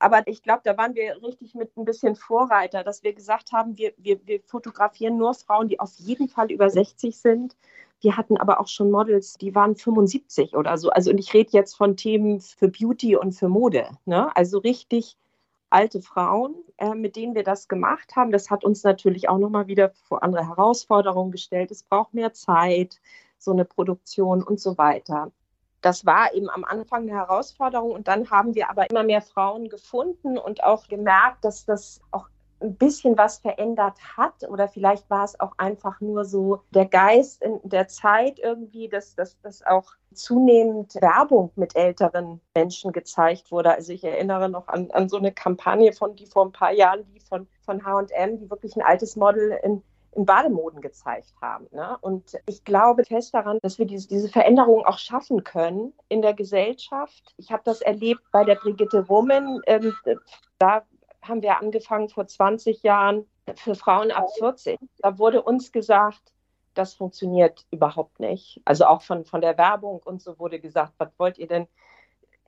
Aber 0.00 0.26
ich 0.26 0.42
glaube, 0.42 0.62
da 0.64 0.76
waren 0.76 0.96
wir 0.96 1.22
richtig 1.22 1.54
mit 1.54 1.76
ein 1.76 1.84
bisschen 1.84 2.16
Vorreiter, 2.16 2.82
dass 2.82 3.04
wir 3.04 3.12
gesagt 3.12 3.52
haben, 3.52 3.78
wir, 3.78 3.92
wir, 3.96 4.18
wir 4.26 4.40
fotografieren 4.44 5.18
nur 5.18 5.34
Frauen, 5.34 5.68
die 5.68 5.78
auf 5.78 5.92
jeden 5.98 6.28
Fall 6.28 6.50
über 6.50 6.68
60 6.68 7.16
sind. 7.16 7.54
Wir 8.00 8.16
hatten 8.16 8.36
aber 8.36 8.60
auch 8.60 8.68
schon 8.68 8.90
Models, 8.90 9.34
die 9.34 9.54
waren 9.54 9.76
75 9.76 10.56
oder 10.56 10.78
so. 10.78 10.90
Also 10.90 11.10
und 11.10 11.18
ich 11.18 11.34
rede 11.34 11.50
jetzt 11.52 11.74
von 11.74 11.96
Themen 11.96 12.40
für 12.40 12.68
Beauty 12.68 13.16
und 13.16 13.32
für 13.32 13.48
Mode. 13.48 13.90
Ne? 14.06 14.34
Also 14.34 14.58
richtig 14.58 15.16
alte 15.70 16.02
Frauen, 16.02 16.54
äh, 16.78 16.94
mit 16.94 17.16
denen 17.16 17.34
wir 17.34 17.44
das 17.44 17.68
gemacht 17.68 18.16
haben. 18.16 18.32
Das 18.32 18.50
hat 18.50 18.64
uns 18.64 18.82
natürlich 18.82 19.28
auch 19.28 19.38
nochmal 19.38 19.68
wieder 19.68 19.90
vor 20.08 20.22
andere 20.22 20.46
Herausforderungen 20.46 21.30
gestellt. 21.30 21.70
Es 21.70 21.82
braucht 21.82 22.14
mehr 22.14 22.32
Zeit, 22.32 23.00
so 23.38 23.52
eine 23.52 23.64
Produktion 23.64 24.42
und 24.42 24.60
so 24.60 24.76
weiter. 24.76 25.30
Das 25.80 26.04
war 26.04 26.34
eben 26.34 26.50
am 26.50 26.64
Anfang 26.64 27.02
eine 27.02 27.12
Herausforderung 27.12 27.92
und 27.92 28.06
dann 28.06 28.30
haben 28.30 28.54
wir 28.54 28.68
aber 28.68 28.90
immer 28.90 29.02
mehr 29.02 29.22
Frauen 29.22 29.68
gefunden 29.68 30.36
und 30.36 30.62
auch 30.62 30.88
gemerkt, 30.88 31.44
dass 31.44 31.64
das 31.64 32.02
auch 32.10 32.28
ein 32.60 32.76
bisschen 32.76 33.16
was 33.16 33.38
verändert 33.38 33.98
hat 34.16 34.48
oder 34.48 34.68
vielleicht 34.68 35.08
war 35.10 35.24
es 35.24 35.38
auch 35.40 35.52
einfach 35.56 36.00
nur 36.00 36.24
so 36.24 36.62
der 36.70 36.86
Geist 36.86 37.42
in 37.42 37.60
der 37.64 37.88
Zeit 37.88 38.38
irgendwie, 38.38 38.88
dass, 38.88 39.14
dass, 39.14 39.40
dass 39.40 39.64
auch 39.64 39.92
zunehmend 40.12 40.94
Werbung 40.96 41.52
mit 41.56 41.76
älteren 41.76 42.40
Menschen 42.54 42.92
gezeigt 42.92 43.50
wurde. 43.50 43.74
Also 43.74 43.92
ich 43.92 44.04
erinnere 44.04 44.48
noch 44.48 44.68
an, 44.68 44.90
an 44.90 45.08
so 45.08 45.16
eine 45.16 45.32
Kampagne 45.32 45.92
von, 45.92 46.16
die 46.16 46.26
vor 46.26 46.44
ein 46.44 46.52
paar 46.52 46.72
Jahren, 46.72 47.04
die 47.14 47.20
von, 47.20 47.46
von 47.64 47.84
H&M, 47.84 48.38
die 48.38 48.50
wirklich 48.50 48.76
ein 48.76 48.82
altes 48.82 49.16
Model 49.16 49.58
in, 49.62 49.82
in 50.12 50.26
Bademoden 50.26 50.80
gezeigt 50.80 51.32
haben. 51.40 51.66
Ne? 51.70 51.96
Und 52.00 52.36
ich 52.46 52.64
glaube 52.64 53.04
fest 53.04 53.32
daran, 53.34 53.58
dass 53.62 53.78
wir 53.78 53.86
diese, 53.86 54.08
diese 54.08 54.28
Veränderung 54.28 54.84
auch 54.84 54.98
schaffen 54.98 55.44
können 55.44 55.92
in 56.08 56.22
der 56.22 56.34
Gesellschaft. 56.34 57.34
Ich 57.36 57.52
habe 57.52 57.62
das 57.64 57.80
erlebt 57.80 58.22
bei 58.32 58.44
der 58.44 58.56
Brigitte 58.56 59.08
Woman. 59.08 59.60
Ähm, 59.66 59.94
da 60.58 60.82
haben 61.22 61.42
wir 61.42 61.58
angefangen 61.58 62.08
vor 62.08 62.26
20 62.26 62.82
Jahren 62.82 63.26
für 63.56 63.74
Frauen 63.74 64.10
ab 64.10 64.26
40. 64.38 64.78
Da 64.98 65.18
wurde 65.18 65.42
uns 65.42 65.72
gesagt, 65.72 66.32
das 66.74 66.94
funktioniert 66.94 67.66
überhaupt 67.70 68.20
nicht. 68.20 68.60
Also 68.64 68.86
auch 68.86 69.02
von, 69.02 69.24
von 69.24 69.40
der 69.40 69.58
Werbung 69.58 70.00
und 70.04 70.22
so 70.22 70.38
wurde 70.38 70.60
gesagt, 70.60 70.94
was 70.98 71.10
wollt 71.18 71.38
ihr 71.38 71.48
denn 71.48 71.66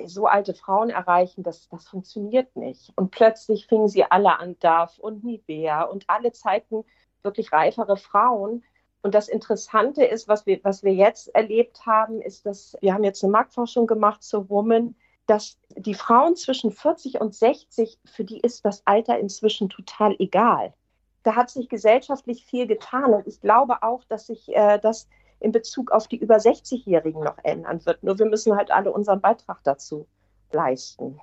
so 0.05 0.27
alte 0.27 0.55
Frauen 0.55 0.91
erreichen? 0.91 1.43
Das, 1.43 1.69
das 1.69 1.89
funktioniert 1.89 2.57
nicht. 2.57 2.93
Und 2.97 3.11
plötzlich 3.11 3.67
fingen 3.67 3.89
sie 3.89 4.05
alle 4.05 4.39
an, 4.39 4.59
DAF 4.61 4.99
und 4.99 5.25
Nivea 5.25 5.83
und 5.83 6.05
alle 6.09 6.33
zeigten 6.33 6.85
wirklich 7.23 7.53
reifere 7.53 7.97
Frauen. 7.97 8.65
Und 9.03 9.15
das 9.15 9.29
Interessante 9.29 10.05
ist, 10.05 10.29
was 10.29 10.47
wir, 10.47 10.61
was 10.63 10.83
wir 10.85 10.95
jetzt 10.95 11.35
erlebt 11.35 11.87
haben, 11.87 12.21
ist, 12.21 12.47
dass 12.47 12.77
wir 12.81 12.95
haben 12.95 13.05
jetzt 13.05 13.23
eine 13.23 13.33
Marktforschung 13.33 13.87
gemacht 13.87 14.23
zur 14.23 14.49
Woman 14.49 14.95
dass 15.27 15.59
die 15.77 15.95
Frauen 15.95 16.37
zwischen 16.37 16.73
40 16.73 17.21
und 17.21 17.35
60, 17.35 17.99
für 18.05 18.25
die 18.25 18.41
ist 18.41 18.65
das 18.65 18.83
Alter 18.87 19.19
inzwischen 19.19 19.69
total 19.69 20.17
egal. 20.19 20.75
Da 21.23 21.37
hat 21.37 21.51
sich 21.51 21.69
gesellschaftlich 21.69 22.45
viel 22.45 22.67
getan 22.67 23.15
und 23.15 23.27
ich 23.27 23.41
glaube 23.41 23.83
auch, 23.83 24.03
dass 24.05 24.27
sich 24.27 24.49
äh, 24.49 24.79
das 24.79 25.09
in 25.39 25.53
Bezug 25.53 25.91
auf 25.91 26.09
die 26.09 26.17
über 26.17 26.37
60-Jährigen 26.37 27.23
noch 27.23 27.39
ändern 27.43 27.85
wird. 27.85 28.03
Nur 28.03 28.19
wir 28.19 28.27
müssen 28.27 28.57
halt 28.57 28.71
alle 28.71 28.93
unseren 28.93 29.21
Beitrag 29.21 29.63
dazu 29.65 30.07
leisten. 30.53 31.21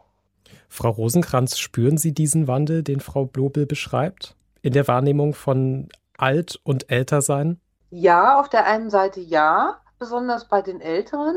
Frau 0.67 0.89
Rosenkranz, 0.89 1.57
spüren 1.57 1.97
Sie 1.97 2.13
diesen 2.13 2.47
Wandel, 2.47 2.83
den 2.83 2.99
Frau 2.99 3.25
Blobel 3.25 3.65
beschreibt, 3.65 4.35
in 4.61 4.73
der 4.73 4.87
Wahrnehmung 4.87 5.33
von 5.33 5.89
alt 6.17 6.59
und 6.63 6.89
älter 6.89 7.21
sein? 7.21 7.59
Ja, 7.91 8.39
auf 8.39 8.49
der 8.49 8.65
einen 8.65 8.89
Seite 8.89 9.19
ja, 9.19 9.79
besonders 9.97 10.47
bei 10.47 10.61
den 10.61 10.81
Älteren. 10.81 11.35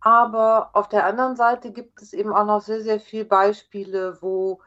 Aber 0.00 0.70
auf 0.74 0.88
der 0.88 1.06
anderen 1.06 1.36
Seite 1.36 1.72
gibt 1.72 2.00
es 2.00 2.12
eben 2.12 2.32
auch 2.32 2.44
noch 2.44 2.60
sehr, 2.60 2.82
sehr 2.82 3.00
viele 3.00 3.24
Beispiele, 3.24 4.18
wo 4.20 4.60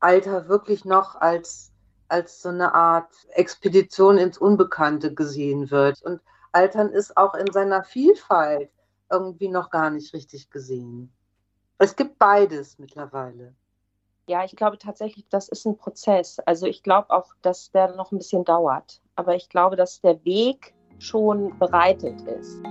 Alter 0.00 0.48
wirklich 0.48 0.84
noch 0.84 1.16
als, 1.16 1.72
als 2.08 2.42
so 2.42 2.50
eine 2.50 2.74
Art 2.74 3.10
Expedition 3.30 4.18
ins 4.18 4.38
Unbekannte 4.38 5.14
gesehen 5.14 5.70
wird. 5.70 6.02
Und 6.02 6.20
Altern 6.52 6.90
ist 6.90 7.16
auch 7.16 7.34
in 7.34 7.50
seiner 7.52 7.82
Vielfalt 7.82 8.70
irgendwie 9.10 9.48
noch 9.48 9.70
gar 9.70 9.90
nicht 9.90 10.12
richtig 10.12 10.50
gesehen. 10.50 11.12
Es 11.78 11.96
gibt 11.96 12.18
beides 12.18 12.78
mittlerweile. 12.78 13.54
Ja, 14.26 14.44
ich 14.44 14.56
glaube 14.56 14.78
tatsächlich, 14.78 15.26
das 15.28 15.48
ist 15.48 15.66
ein 15.66 15.76
Prozess. 15.76 16.38
Also 16.40 16.66
ich 16.66 16.82
glaube 16.82 17.10
auch, 17.10 17.34
dass 17.42 17.70
der 17.72 17.94
noch 17.94 18.12
ein 18.12 18.18
bisschen 18.18 18.44
dauert. 18.44 19.02
Aber 19.16 19.34
ich 19.34 19.48
glaube, 19.48 19.76
dass 19.76 20.00
der 20.00 20.24
Weg 20.24 20.74
schon 20.98 21.58
bereitet 21.58 22.20
ist. 22.22 22.62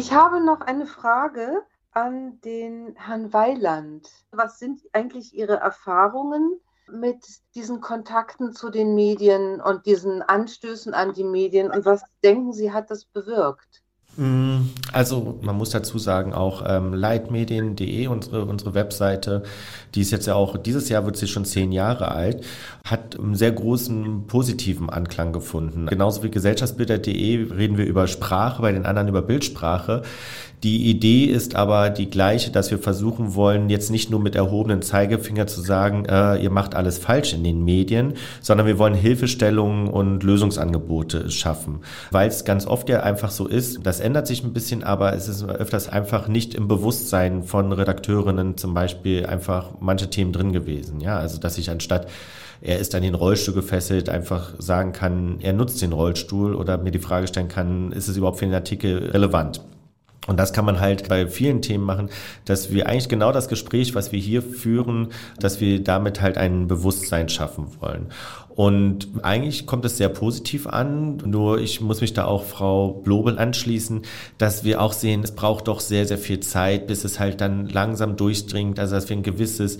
Ich 0.00 0.14
habe 0.14 0.42
noch 0.42 0.62
eine 0.62 0.86
Frage 0.86 1.62
an 1.90 2.40
den 2.40 2.96
Herrn 2.96 3.34
Weiland. 3.34 4.10
Was 4.30 4.58
sind 4.58 4.80
eigentlich 4.94 5.34
Ihre 5.34 5.56
Erfahrungen 5.56 6.58
mit 6.90 7.22
diesen 7.54 7.82
Kontakten 7.82 8.54
zu 8.54 8.70
den 8.70 8.94
Medien 8.94 9.60
und 9.60 9.84
diesen 9.84 10.22
Anstößen 10.22 10.94
an 10.94 11.12
die 11.12 11.24
Medien 11.24 11.70
und 11.70 11.84
was 11.84 12.02
denken 12.24 12.54
Sie, 12.54 12.72
hat 12.72 12.90
das 12.90 13.04
bewirkt? 13.04 13.82
Mm, 14.16 14.70
also 14.92 15.38
man 15.42 15.56
muss 15.56 15.70
dazu 15.70 15.98
sagen, 15.98 16.32
auch 16.32 16.64
ähm, 16.66 16.94
leitmedien.de, 16.94 18.08
unsere, 18.08 18.44
unsere 18.44 18.74
Webseite, 18.74 19.44
die 19.94 20.00
ist 20.00 20.10
jetzt 20.10 20.26
ja 20.26 20.34
auch, 20.34 20.56
dieses 20.56 20.88
Jahr 20.88 21.04
wird 21.06 21.16
sie 21.16 21.28
schon 21.28 21.44
zehn 21.44 21.72
Jahre 21.72 22.10
alt, 22.10 22.44
hat 22.84 23.18
einen 23.18 23.34
sehr 23.34 23.52
großen 23.52 24.26
positiven 24.26 24.90
Anklang 24.90 25.32
gefunden. 25.32 25.86
Genauso 25.86 26.22
wie 26.22 26.30
gesellschaftsbilder.de 26.30 27.52
reden 27.52 27.78
wir 27.78 27.86
über 27.86 28.08
Sprache, 28.08 28.62
bei 28.62 28.72
den 28.72 28.84
anderen 28.84 29.08
über 29.08 29.22
Bildsprache. 29.22 30.02
Die 30.62 30.90
Idee 30.90 31.24
ist 31.24 31.56
aber 31.56 31.88
die 31.88 32.10
gleiche, 32.10 32.50
dass 32.50 32.70
wir 32.70 32.78
versuchen 32.78 33.34
wollen, 33.34 33.70
jetzt 33.70 33.90
nicht 33.90 34.10
nur 34.10 34.20
mit 34.20 34.34
erhobenen 34.34 34.82
Zeigefinger 34.82 35.46
zu 35.46 35.62
sagen, 35.62 36.04
äh, 36.04 36.36
ihr 36.36 36.50
macht 36.50 36.74
alles 36.74 36.98
falsch 36.98 37.32
in 37.32 37.42
den 37.42 37.64
Medien, 37.64 38.14
sondern 38.42 38.66
wir 38.66 38.78
wollen 38.78 38.92
Hilfestellungen 38.92 39.88
und 39.88 40.22
Lösungsangebote 40.22 41.30
schaffen. 41.30 41.80
Weil 42.10 42.28
es 42.28 42.44
ganz 42.44 42.66
oft 42.66 42.90
ja 42.90 43.00
einfach 43.00 43.30
so 43.30 43.46
ist, 43.48 43.86
das 44.00 44.06
ändert 44.06 44.26
sich 44.26 44.42
ein 44.42 44.54
bisschen, 44.54 44.82
aber 44.82 45.12
es 45.12 45.28
ist 45.28 45.44
öfters 45.44 45.86
einfach 45.86 46.26
nicht 46.26 46.54
im 46.54 46.68
Bewusstsein 46.68 47.42
von 47.42 47.70
Redakteurinnen 47.70 48.56
zum 48.56 48.72
Beispiel 48.72 49.26
einfach 49.26 49.72
manche 49.78 50.08
Themen 50.08 50.32
drin 50.32 50.54
gewesen. 50.54 51.00
Ja, 51.00 51.18
also 51.18 51.38
dass 51.38 51.58
ich 51.58 51.68
anstatt 51.68 52.08
er 52.62 52.78
ist 52.78 52.94
an 52.94 53.02
den 53.02 53.14
Rollstuhl 53.14 53.54
gefesselt, 53.54 54.08
einfach 54.08 54.54
sagen 54.58 54.92
kann, 54.92 55.38
er 55.40 55.52
nutzt 55.52 55.82
den 55.82 55.92
Rollstuhl 55.92 56.54
oder 56.54 56.78
mir 56.78 56.92
die 56.92 56.98
Frage 56.98 57.26
stellen 57.26 57.48
kann, 57.48 57.92
ist 57.92 58.08
es 58.08 58.16
überhaupt 58.16 58.38
für 58.38 58.46
den 58.46 58.54
Artikel 58.54 59.10
relevant? 59.10 59.60
Und 60.26 60.38
das 60.38 60.52
kann 60.52 60.66
man 60.66 60.80
halt 60.80 61.08
bei 61.08 61.26
vielen 61.26 61.62
Themen 61.62 61.84
machen, 61.84 62.10
dass 62.44 62.70
wir 62.70 62.88
eigentlich 62.88 63.08
genau 63.08 63.32
das 63.32 63.48
Gespräch, 63.48 63.94
was 63.94 64.12
wir 64.12 64.20
hier 64.20 64.42
führen, 64.42 65.08
dass 65.38 65.60
wir 65.60 65.82
damit 65.82 66.20
halt 66.20 66.36
ein 66.36 66.68
Bewusstsein 66.68 67.28
schaffen 67.28 67.68
wollen. 67.80 68.08
Und 68.54 69.08
eigentlich 69.22 69.64
kommt 69.66 69.86
es 69.86 69.96
sehr 69.96 70.10
positiv 70.10 70.66
an. 70.66 71.16
Nur 71.24 71.60
ich 71.60 71.80
muss 71.80 72.02
mich 72.02 72.12
da 72.12 72.26
auch 72.26 72.44
Frau 72.44 72.92
Blobel 72.92 73.38
anschließen, 73.38 74.02
dass 74.36 74.64
wir 74.64 74.82
auch 74.82 74.92
sehen, 74.92 75.22
es 75.24 75.34
braucht 75.34 75.68
doch 75.68 75.80
sehr, 75.80 76.06
sehr 76.06 76.18
viel 76.18 76.40
Zeit, 76.40 76.86
bis 76.86 77.04
es 77.04 77.18
halt 77.18 77.40
dann 77.40 77.66
langsam 77.66 78.16
durchdringt. 78.16 78.78
Also 78.78 78.96
dass 78.96 79.08
wir 79.08 79.16
ein 79.16 79.22
gewisses 79.22 79.78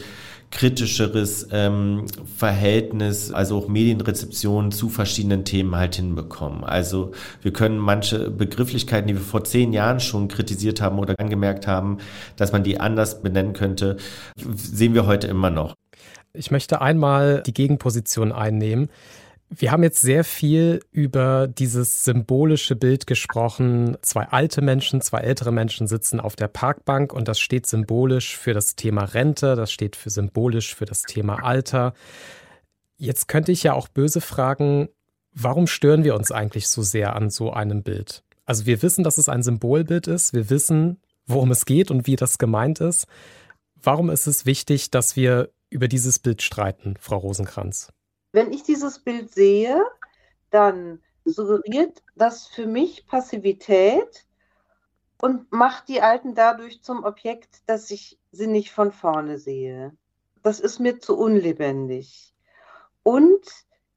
kritischeres 0.50 1.48
ähm, 1.52 2.06
Verhältnis, 2.36 3.30
also 3.30 3.58
auch 3.58 3.68
Medienrezeption 3.68 4.72
zu 4.72 4.88
verschiedenen 4.88 5.44
Themen 5.44 5.76
halt 5.76 5.94
hinbekommen. 5.94 6.64
Also 6.64 7.12
wir 7.42 7.52
können 7.52 7.78
manche 7.78 8.30
Begrifflichkeiten, 8.30 9.08
die 9.08 9.14
wir 9.14 9.20
vor 9.20 9.44
zehn 9.44 9.72
Jahren 9.72 10.00
schon 10.00 10.28
kritisiert 10.28 10.80
haben 10.80 10.98
oder 10.98 11.14
angemerkt 11.18 11.66
haben, 11.66 11.98
dass 12.36 12.52
man 12.52 12.64
die 12.64 12.80
anders 12.80 13.22
benennen 13.22 13.52
könnte, 13.52 13.96
sehen 14.36 14.94
wir 14.94 15.06
heute 15.06 15.28
immer 15.28 15.50
noch. 15.50 15.74
Ich 16.32 16.50
möchte 16.50 16.80
einmal 16.80 17.42
die 17.44 17.54
Gegenposition 17.54 18.32
einnehmen. 18.32 18.88
Wir 19.52 19.72
haben 19.72 19.82
jetzt 19.82 20.00
sehr 20.00 20.22
viel 20.22 20.78
über 20.92 21.48
dieses 21.48 22.04
symbolische 22.04 22.76
Bild 22.76 23.08
gesprochen. 23.08 23.96
Zwei 24.00 24.28
alte 24.28 24.62
Menschen, 24.62 25.00
zwei 25.00 25.18
ältere 25.18 25.50
Menschen 25.50 25.88
sitzen 25.88 26.20
auf 26.20 26.36
der 26.36 26.46
Parkbank 26.46 27.12
und 27.12 27.26
das 27.26 27.40
steht 27.40 27.66
symbolisch 27.66 28.36
für 28.36 28.54
das 28.54 28.76
Thema 28.76 29.02
Rente, 29.02 29.56
das 29.56 29.72
steht 29.72 29.96
für 29.96 30.08
symbolisch 30.08 30.76
für 30.76 30.84
das 30.84 31.02
Thema 31.02 31.42
Alter. 31.42 31.94
Jetzt 32.96 33.26
könnte 33.26 33.50
ich 33.50 33.64
ja 33.64 33.72
auch 33.72 33.88
böse 33.88 34.20
fragen, 34.20 34.88
warum 35.32 35.66
stören 35.66 36.04
wir 36.04 36.14
uns 36.14 36.30
eigentlich 36.30 36.68
so 36.68 36.82
sehr 36.82 37.16
an 37.16 37.28
so 37.28 37.52
einem 37.52 37.82
Bild? 37.82 38.22
Also 38.46 38.66
wir 38.66 38.82
wissen, 38.82 39.02
dass 39.02 39.18
es 39.18 39.28
ein 39.28 39.42
Symbolbild 39.42 40.06
ist, 40.06 40.32
wir 40.32 40.48
wissen, 40.48 41.00
worum 41.26 41.50
es 41.50 41.64
geht 41.64 41.90
und 41.90 42.06
wie 42.06 42.14
das 42.14 42.38
gemeint 42.38 42.78
ist. 42.78 43.08
Warum 43.82 44.10
ist 44.10 44.28
es 44.28 44.46
wichtig, 44.46 44.92
dass 44.92 45.16
wir 45.16 45.50
über 45.70 45.88
dieses 45.88 46.20
Bild 46.20 46.40
streiten, 46.40 46.94
Frau 47.00 47.16
Rosenkranz? 47.16 47.88
Wenn 48.33 48.53
ich 48.53 48.62
dieses 48.62 49.01
Bild 49.01 49.33
sehe, 49.33 49.85
dann 50.51 51.03
suggeriert 51.25 52.03
das 52.14 52.47
für 52.47 52.66
mich 52.66 53.07
Passivität 53.07 54.27
und 55.21 55.51
macht 55.53 55.88
die 55.88 56.01
Alten 56.01 56.35
dadurch 56.35 56.83
zum 56.83 57.05
Objekt, 57.05 57.62
dass 57.66 57.90
ich 57.90 58.19
sie 58.33 58.47
nicht 58.47 58.73
von 58.73 58.93
vorne 58.93 59.38
sehe. 59.38 59.97
Das 60.43 60.61
ist 60.61 60.79
mir 60.79 61.01
zu 61.01 61.19
unlebendig. 61.19 62.35
Und 63.03 63.45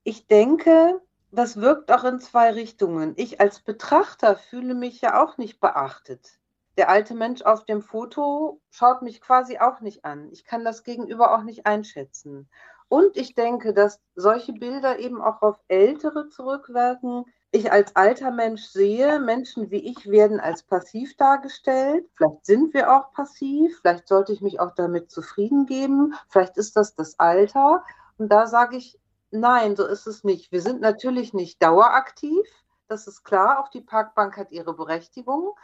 ich 0.04 0.28
denke, 0.28 1.02
das 1.32 1.58
wirkt 1.58 1.92
auch 1.92 2.04
in 2.04 2.20
zwei 2.20 2.52
Richtungen. 2.52 3.14
Ich 3.16 3.40
als 3.40 3.60
Betrachter 3.60 4.36
fühle 4.36 4.76
mich 4.76 5.02
ja 5.02 5.24
auch 5.24 5.38
nicht 5.38 5.60
beachtet. 5.60 6.40
Der 6.78 6.90
alte 6.90 7.14
Mensch 7.14 7.44
auf 7.44 7.66
dem 7.66 7.82
Foto 7.82 8.60
schaut 8.72 9.04
mich 9.04 9.22
quasi 9.22 9.60
auch 9.60 9.80
nicht 9.80 10.06
an. 10.06 10.30
Ich 10.32 10.44
kann 10.44 10.66
das 10.66 10.84
Gegenüber 10.84 11.34
auch 11.34 11.44
nicht 11.44 11.66
einschätzen. 11.66 12.50
Und 12.94 13.18
ich 13.18 13.34
denke, 13.34 13.74
dass 13.74 14.00
solche 14.14 14.54
Bilder 14.54 15.00
eben 15.00 15.20
auch 15.20 15.42
auf 15.42 15.60
Ältere 15.68 16.30
zurückwirken. 16.30 17.26
Ich 17.50 17.72
als 17.72 17.96
alter 17.96 18.30
Mensch 18.30 18.66
sehe, 18.66 19.20
Menschen 19.20 19.72
wie 19.72 19.84
ich 19.90 20.12
werden 20.12 20.40
als 20.40 20.62
passiv 20.62 21.18
dargestellt. 21.18 22.08
Vielleicht 22.16 22.46
sind 22.46 22.72
wir 22.76 22.96
auch 22.96 23.12
passiv. 23.12 23.80
Vielleicht 23.80 24.08
sollte 24.08 24.32
ich 24.32 24.42
mich 24.42 24.60
auch 24.60 24.76
damit 24.76 25.10
zufrieden 25.10 25.66
geben. 25.66 26.14
Vielleicht 26.30 26.56
ist 26.58 26.78
das 26.78 26.94
das 26.94 27.20
Alter. 27.20 27.84
Und 28.20 28.32
da 28.32 28.46
sage 28.46 28.78
ich, 28.78 29.00
nein, 29.32 29.76
so 29.76 29.88
ist 29.88 30.06
es 30.06 30.24
nicht. 30.24 30.52
Wir 30.52 30.62
sind 30.62 30.80
natürlich 30.80 31.34
nicht 31.34 31.64
daueraktiv. 31.64 32.46
Das 32.90 33.08
ist 33.08 33.24
klar. 33.24 33.60
Auch 33.60 33.70
die 33.70 33.82
Parkbank 33.82 34.38
hat 34.38 34.52
ihre 34.52 34.76
Berechtigung. 34.76 35.56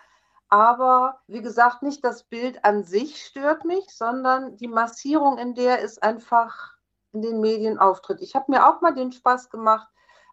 Aber 0.48 1.20
wie 1.28 1.44
gesagt, 1.44 1.84
nicht 1.84 2.04
das 2.04 2.24
Bild 2.24 2.66
an 2.66 2.86
sich 2.86 3.24
stört 3.24 3.66
mich, 3.66 3.86
sondern 3.92 4.58
die 4.58 4.68
Massierung 4.68 5.38
in 5.38 5.54
der 5.54 5.82
ist 5.82 6.02
einfach 6.02 6.79
in 7.14 7.22
den 7.22 7.40
Medien 7.40 7.80
auftritt. 7.80 8.22
Ich 8.22 8.36
habe 8.36 8.52
mir 8.52 8.68
auch 8.68 8.82
mal 8.82 8.94
den 8.94 9.12
Spaß 9.12 9.50
gemacht, 9.50 9.88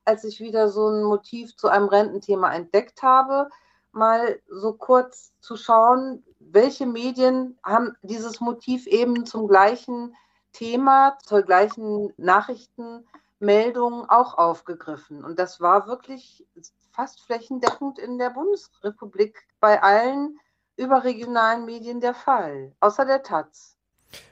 als 0.05 0.25
ich 0.25 0.41
wieder 0.41 0.69
so 0.69 0.89
ein 0.89 1.03
Motiv 1.03 1.57
zu 1.57 1.69
einem 1.69 1.89
Rententhema 1.89 2.53
entdeckt 2.53 3.03
habe, 3.03 3.49
mal 3.93 4.41
so 4.49 4.75
kurz 4.75 5.33
zu 5.41 5.57
schauen, 5.57 6.23
welche 6.39 6.87
Medien 6.87 7.59
haben 7.65 7.97
dieses 8.03 8.41
Motiv 8.41 8.87
eben 8.87 9.27
zum 9.27 9.49
gleichen 9.49 10.15
Thema, 10.53 11.19
zur 11.25 11.43
gleichen 11.43 12.13
Nachrichtenmeldung 12.17 14.09
auch 14.09 14.39
aufgegriffen. 14.39 15.25
Und 15.25 15.39
das 15.39 15.61
war 15.61 15.87
wirklich 15.87 16.47
fast 16.93 17.21
flächendeckend 17.23 17.99
in 17.99 18.19
der 18.19 18.31
Bundesrepublik 18.31 19.47
bei 19.61 19.83
allen 19.83 20.39
überregionalen 20.77 21.65
Medien 21.65 22.01
der 22.01 22.15
Fall, 22.15 22.75
außer 22.81 23.05
der 23.05 23.23
Taz. 23.23 23.76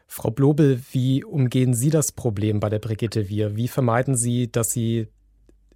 Frau 0.07 0.31
Blobel, 0.31 0.81
wie 0.93 1.25
umgehen 1.25 1.75
Sie 1.75 1.91
das 1.91 2.13
Problem 2.13 2.61
bei 2.61 2.69
der 2.69 2.79
Brigitte 2.79 3.29
Wir? 3.29 3.57
Wie 3.57 3.69
vermeiden 3.69 4.17
Sie, 4.17 4.51
dass 4.51 4.71
Sie 4.71 5.09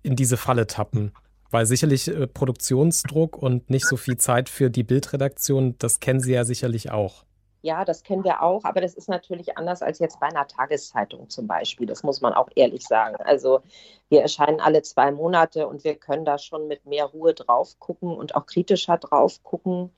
in 0.03 0.15
diese 0.15 0.37
Falle 0.37 0.67
tappen? 0.67 1.13
Weil 1.51 1.67
sicherlich 1.67 2.09
äh, 2.09 2.27
Produktionsdruck 2.27 3.37
und 3.37 3.69
nicht 3.71 3.87
so 3.87 3.97
viel 3.97 4.17
Zeit 4.17 4.49
für 4.49 4.71
die 4.71 4.85
Bildredaktion, 4.85 5.77
das 5.79 5.99
kennen 5.99 6.21
Sie 6.21 6.33
ja 6.33 6.45
sicherlich 6.45 6.91
auch. 6.91 7.25
Ja, 7.63 7.85
das 7.85 8.05
kennen 8.05 8.23
wir 8.23 8.41
auch, 8.43 8.65
aber 8.65 8.81
das 8.81 8.95
ist 8.95 9.09
natürlich 9.09 9.59
anders 9.59 9.83
als 9.83 9.99
jetzt 9.99 10.21
bei 10.21 10.29
einer 10.29 10.47
Tageszeitung 10.47 11.29
zum 11.29 11.49
Beispiel. 11.49 11.89
Das 11.89 12.05
muss 12.05 12.21
man 12.21 12.33
auch 12.33 12.49
ehrlich 12.55 12.87
sagen. 12.87 13.17
Also 13.17 13.61
wir 14.09 14.23
erscheinen 14.23 14.61
alle 14.61 14.83
zwei 14.83 15.11
Monate 15.11 15.67
und 15.67 15.83
wir 15.83 15.97
können 15.97 16.25
da 16.25 16.39
schon 16.39 16.69
mit 16.69 16.87
mehr 16.87 17.07
Ruhe 17.07 17.35
drauf 17.35 17.77
gucken 17.81 18.17
und 18.17 18.37
auch 18.37 18.47
kritischer 18.47 18.99
drauf 18.99 19.43
gucken 19.43 19.91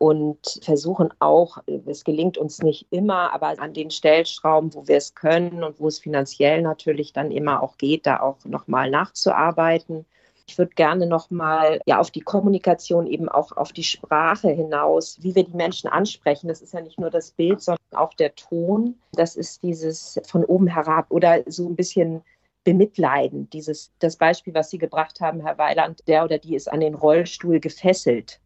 und 0.00 0.60
versuchen 0.62 1.10
auch, 1.18 1.58
es 1.84 2.04
gelingt 2.04 2.38
uns 2.38 2.62
nicht 2.62 2.86
immer, 2.90 3.34
aber 3.34 3.60
an 3.60 3.74
den 3.74 3.90
Stellschrauben, 3.90 4.72
wo 4.72 4.88
wir 4.88 4.96
es 4.96 5.14
können 5.14 5.62
und 5.62 5.78
wo 5.78 5.88
es 5.88 5.98
finanziell 5.98 6.62
natürlich 6.62 7.12
dann 7.12 7.30
immer 7.30 7.62
auch 7.62 7.76
geht, 7.76 8.06
da 8.06 8.20
auch 8.20 8.42
nochmal 8.46 8.90
nachzuarbeiten. 8.90 10.06
Ich 10.46 10.56
würde 10.56 10.72
gerne 10.74 11.06
nochmal 11.06 11.82
ja, 11.84 12.00
auf 12.00 12.10
die 12.10 12.22
Kommunikation, 12.22 13.06
eben 13.06 13.28
auch 13.28 13.52
auf 13.52 13.74
die 13.74 13.84
Sprache 13.84 14.48
hinaus, 14.48 15.18
wie 15.20 15.34
wir 15.34 15.44
die 15.44 15.54
Menschen 15.54 15.90
ansprechen. 15.90 16.48
Das 16.48 16.62
ist 16.62 16.72
ja 16.72 16.80
nicht 16.80 16.98
nur 16.98 17.10
das 17.10 17.32
Bild, 17.32 17.60
sondern 17.60 17.84
auch 17.94 18.14
der 18.14 18.34
Ton. 18.34 18.98
Das 19.12 19.36
ist 19.36 19.62
dieses 19.62 20.18
von 20.24 20.46
oben 20.46 20.66
herab 20.66 21.10
oder 21.10 21.42
so 21.46 21.68
ein 21.68 21.76
bisschen 21.76 22.22
bemitleiden. 22.64 23.50
Dieses, 23.50 23.92
das 23.98 24.16
Beispiel, 24.16 24.54
was 24.54 24.70
Sie 24.70 24.78
gebracht 24.78 25.20
haben, 25.20 25.40
Herr 25.40 25.58
Weiland, 25.58 26.00
der 26.08 26.24
oder 26.24 26.38
die 26.38 26.56
ist 26.56 26.72
an 26.72 26.80
den 26.80 26.94
Rollstuhl 26.94 27.60
gefesselt. 27.60 28.40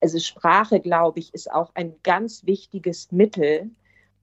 Also 0.00 0.18
Sprache, 0.18 0.80
glaube 0.80 1.18
ich, 1.18 1.34
ist 1.34 1.50
auch 1.50 1.70
ein 1.74 1.94
ganz 2.02 2.46
wichtiges 2.46 3.12
Mittel, 3.12 3.70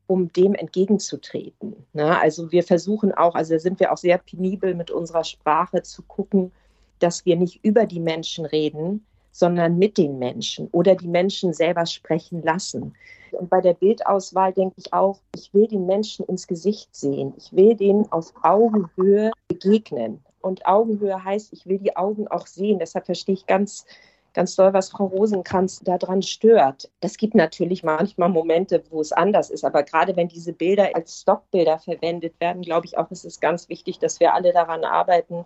um 0.07 0.31
dem 0.33 0.55
entgegenzutreten. 0.55 1.75
Ne? 1.93 2.19
Also 2.19 2.51
wir 2.51 2.63
versuchen 2.63 3.13
auch, 3.13 3.35
also 3.35 3.57
sind 3.57 3.79
wir 3.79 3.91
auch 3.91 3.97
sehr 3.97 4.17
penibel 4.17 4.73
mit 4.73 4.89
unserer 4.89 5.23
Sprache 5.23 5.83
zu 5.83 6.01
gucken, 6.03 6.51
dass 6.99 7.25
wir 7.25 7.35
nicht 7.35 7.63
über 7.63 7.85
die 7.85 7.99
Menschen 7.99 8.45
reden, 8.45 9.05
sondern 9.31 9.77
mit 9.77 9.99
den 9.99 10.17
Menschen 10.17 10.67
oder 10.71 10.95
die 10.95 11.07
Menschen 11.07 11.53
selber 11.53 11.85
sprechen 11.85 12.41
lassen. 12.41 12.95
Und 13.31 13.49
bei 13.49 13.61
der 13.61 13.75
Bildauswahl 13.75 14.51
denke 14.53 14.75
ich 14.77 14.93
auch, 14.93 15.19
ich 15.35 15.53
will 15.53 15.67
den 15.67 15.85
Menschen 15.85 16.25
ins 16.25 16.47
Gesicht 16.47 16.95
sehen. 16.95 17.33
Ich 17.37 17.53
will 17.53 17.75
denen 17.75 18.11
auf 18.11 18.33
Augenhöhe 18.41 19.31
begegnen. 19.47 20.23
Und 20.41 20.65
Augenhöhe 20.65 21.23
heißt, 21.23 21.53
ich 21.53 21.67
will 21.67 21.77
die 21.77 21.95
Augen 21.95 22.27
auch 22.27 22.47
sehen. 22.47 22.79
Deshalb 22.79 23.05
verstehe 23.05 23.35
ich 23.35 23.45
ganz 23.45 23.85
ganz 24.33 24.55
doll, 24.55 24.73
was 24.73 24.89
Frau 24.89 25.05
Rosenkranz 25.05 25.79
daran 25.79 26.21
stört. 26.21 26.89
Es 26.99 27.17
gibt 27.17 27.35
natürlich 27.35 27.83
manchmal 27.83 28.29
Momente, 28.29 28.83
wo 28.89 29.01
es 29.01 29.11
anders 29.11 29.49
ist, 29.49 29.65
aber 29.65 29.83
gerade 29.83 30.15
wenn 30.15 30.27
diese 30.27 30.53
Bilder 30.53 30.89
als 30.93 31.21
Stockbilder 31.21 31.79
verwendet 31.79 32.39
werden, 32.39 32.61
glaube 32.61 32.85
ich 32.85 32.97
auch, 32.97 33.09
ist 33.11 33.25
es 33.25 33.39
ganz 33.39 33.69
wichtig, 33.69 33.99
dass 33.99 34.19
wir 34.19 34.33
alle 34.33 34.53
daran 34.53 34.83
arbeiten, 34.83 35.45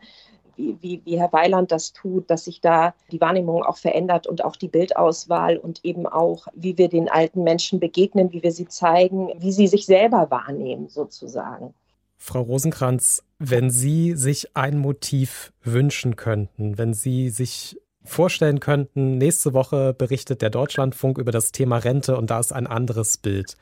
wie, 0.57 0.77
wie, 0.81 1.01
wie, 1.05 1.19
Herr 1.19 1.31
Weiland 1.31 1.71
das 1.71 1.93
tut, 1.93 2.29
dass 2.29 2.45
sich 2.45 2.61
da 2.61 2.93
die 3.11 3.21
Wahrnehmung 3.21 3.63
auch 3.63 3.77
verändert 3.77 4.27
und 4.27 4.43
auch 4.43 4.55
die 4.55 4.67
Bildauswahl 4.67 5.57
und 5.57 5.83
eben 5.83 6.05
auch, 6.05 6.47
wie 6.53 6.77
wir 6.77 6.89
den 6.89 7.09
alten 7.09 7.43
Menschen 7.43 7.79
begegnen, 7.79 8.31
wie 8.31 8.43
wir 8.43 8.51
sie 8.51 8.67
zeigen, 8.67 9.29
wie 9.37 9.51
sie 9.51 9.67
sich 9.67 9.85
selber 9.85 10.29
wahrnehmen, 10.29 10.89
sozusagen. 10.89 11.73
Frau 12.17 12.41
Rosenkranz, 12.41 13.23
wenn 13.39 13.71
Sie 13.71 14.13
sich 14.13 14.55
ein 14.55 14.77
Motiv 14.77 15.51
wünschen 15.63 16.15
könnten, 16.15 16.77
wenn 16.77 16.93
Sie 16.93 17.29
sich 17.29 17.81
vorstellen 18.03 18.59
könnten, 18.59 19.17
nächste 19.17 19.53
Woche 19.53 19.93
berichtet 19.93 20.41
der 20.41 20.49
Deutschlandfunk 20.49 21.17
über 21.17 21.31
das 21.31 21.51
Thema 21.51 21.77
Rente 21.77 22.17
und 22.17 22.29
da 22.29 22.39
ist 22.39 22.53
ein 22.53 22.67
anderes 22.67 23.17
Bild. 23.17 23.57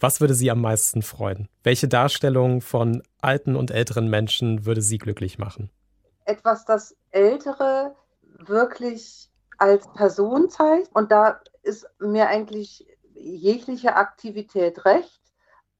Was 0.00 0.20
würde 0.20 0.34
Sie 0.34 0.50
am 0.50 0.60
meisten 0.60 1.02
freuen? 1.02 1.48
Welche 1.64 1.88
Darstellung 1.88 2.60
von 2.60 3.02
alten 3.20 3.56
und 3.56 3.70
älteren 3.70 4.08
Menschen 4.08 4.64
würde 4.64 4.80
Sie 4.80 4.98
glücklich 4.98 5.38
machen? 5.38 5.70
Etwas, 6.24 6.64
das 6.64 6.96
Ältere 7.10 7.96
wirklich 8.38 9.28
als 9.58 9.92
Person 9.92 10.48
zeigt. 10.50 10.94
Und 10.94 11.10
da 11.10 11.40
ist 11.62 11.86
mir 11.98 12.28
eigentlich 12.28 12.86
jegliche 13.14 13.96
Aktivität 13.96 14.84
recht. 14.84 15.20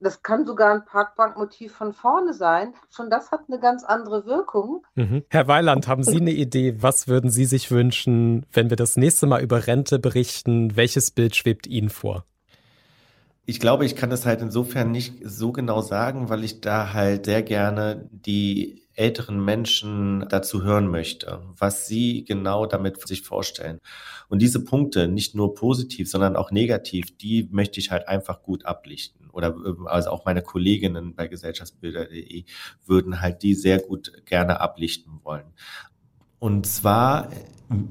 Das 0.00 0.22
kann 0.22 0.46
sogar 0.46 0.74
ein 0.74 0.84
Parkbankmotiv 0.84 1.72
von 1.72 1.92
vorne 1.92 2.32
sein. 2.32 2.74
Schon 2.88 3.10
das 3.10 3.32
hat 3.32 3.42
eine 3.48 3.58
ganz 3.58 3.82
andere 3.82 4.26
Wirkung. 4.26 4.86
Mhm. 4.94 5.24
Herr 5.28 5.48
Weiland, 5.48 5.88
haben 5.88 6.04
Sie 6.04 6.20
eine 6.20 6.30
Idee, 6.30 6.76
was 6.82 7.08
würden 7.08 7.30
Sie 7.30 7.46
sich 7.46 7.70
wünschen, 7.70 8.46
wenn 8.52 8.70
wir 8.70 8.76
das 8.76 8.96
nächste 8.96 9.26
Mal 9.26 9.42
über 9.42 9.66
Rente 9.66 9.98
berichten? 9.98 10.76
Welches 10.76 11.10
Bild 11.10 11.34
schwebt 11.34 11.66
Ihnen 11.66 11.90
vor? 11.90 12.24
Ich 13.50 13.60
glaube, 13.60 13.86
ich 13.86 13.96
kann 13.96 14.10
das 14.10 14.26
halt 14.26 14.42
insofern 14.42 14.90
nicht 14.92 15.14
so 15.24 15.52
genau 15.52 15.80
sagen, 15.80 16.28
weil 16.28 16.44
ich 16.44 16.60
da 16.60 16.92
halt 16.92 17.24
sehr 17.24 17.42
gerne 17.42 18.06
die 18.12 18.82
älteren 18.92 19.42
Menschen 19.42 20.26
dazu 20.28 20.64
hören 20.64 20.86
möchte, 20.86 21.40
was 21.56 21.86
sie 21.86 22.26
genau 22.26 22.66
damit 22.66 23.08
sich 23.08 23.22
vorstellen. 23.22 23.80
Und 24.28 24.42
diese 24.42 24.62
Punkte, 24.62 25.08
nicht 25.08 25.34
nur 25.34 25.54
positiv, 25.54 26.10
sondern 26.10 26.36
auch 26.36 26.50
negativ, 26.50 27.16
die 27.16 27.48
möchte 27.50 27.80
ich 27.80 27.90
halt 27.90 28.06
einfach 28.06 28.42
gut 28.42 28.66
ablichten. 28.66 29.30
Oder 29.30 29.56
also 29.86 30.10
auch 30.10 30.26
meine 30.26 30.42
Kolleginnen 30.42 31.14
bei 31.14 31.26
gesellschaftsbilder.de 31.26 32.44
würden 32.84 33.22
halt 33.22 33.42
die 33.42 33.54
sehr 33.54 33.78
gut 33.78 34.12
gerne 34.26 34.60
ablichten 34.60 35.20
wollen. 35.22 35.54
Und 36.38 36.66
zwar 36.66 37.30